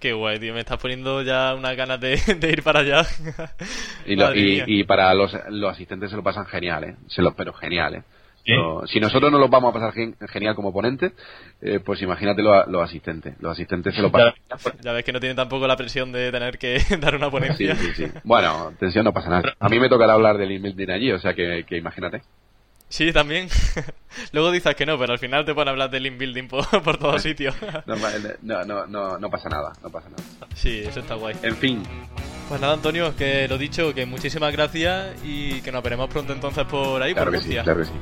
[0.00, 0.54] Qué guay, tío.
[0.54, 3.04] Me estás poniendo ya unas ganas de, de ir para allá.
[4.06, 6.96] Y, lo- y, y para los, los asistentes se lo pasan genial, ¿eh?
[7.08, 8.02] Se lo, pero genial, ¿eh?
[8.46, 8.52] Sí.
[8.54, 11.12] Lo- si nosotros no los vamos a pasar gen- genial como ponente,
[11.60, 13.34] eh, pues imagínate los, los asistentes.
[13.40, 14.32] Los asistentes se lo pasan.
[14.82, 17.74] Ya ves que no tiene tampoco la presión de tener que dar una ponencia.
[17.76, 18.06] sí, sí.
[18.24, 19.54] Bueno, tensión no pasa nada.
[19.60, 22.22] A mí me tocará hablar del inbuilding allí, o sea que, que imagínate.
[22.88, 23.48] Sí, también.
[24.32, 26.98] Luego dices que no, pero al final te ponen a hablar del inbuilding por, por
[26.98, 27.54] todos sitios.
[28.42, 30.22] No, no, no, no, pasa nada, no pasa nada.
[30.54, 31.36] Sí, eso está guay.
[31.42, 31.82] En fin,
[32.48, 36.64] Pues nada, Antonio, que lo dicho, que muchísimas gracias y que nos veremos pronto entonces
[36.64, 37.92] por ahí, claro por que sí, claro que sí.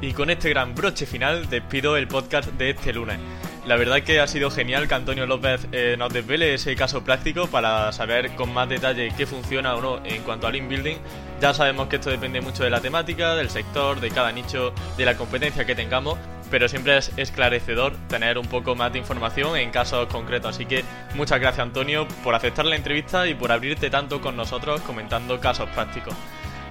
[0.00, 3.18] Y con este gran broche final despido el podcast de este lunes.
[3.66, 7.46] La verdad que ha sido genial que Antonio López eh, nos desvele ese caso práctico
[7.46, 10.98] para saber con más detalle qué funciona o no en cuanto al inbuilding.
[11.40, 15.04] Ya sabemos que esto depende mucho de la temática, del sector, de cada nicho, de
[15.04, 16.18] la competencia que tengamos,
[16.50, 20.54] pero siempre es esclarecedor tener un poco más de información en casos concretos.
[20.54, 24.80] Así que muchas gracias Antonio por aceptar la entrevista y por abrirte tanto con nosotros
[24.82, 26.14] comentando casos prácticos.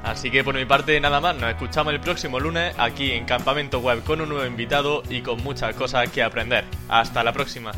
[0.04, 3.80] Así que por mi parte nada más, nos escuchamos el próximo lunes aquí en Campamento
[3.80, 6.66] Web con un nuevo invitado y con muchas cosas que aprender.
[6.90, 7.72] Hasta la próxima.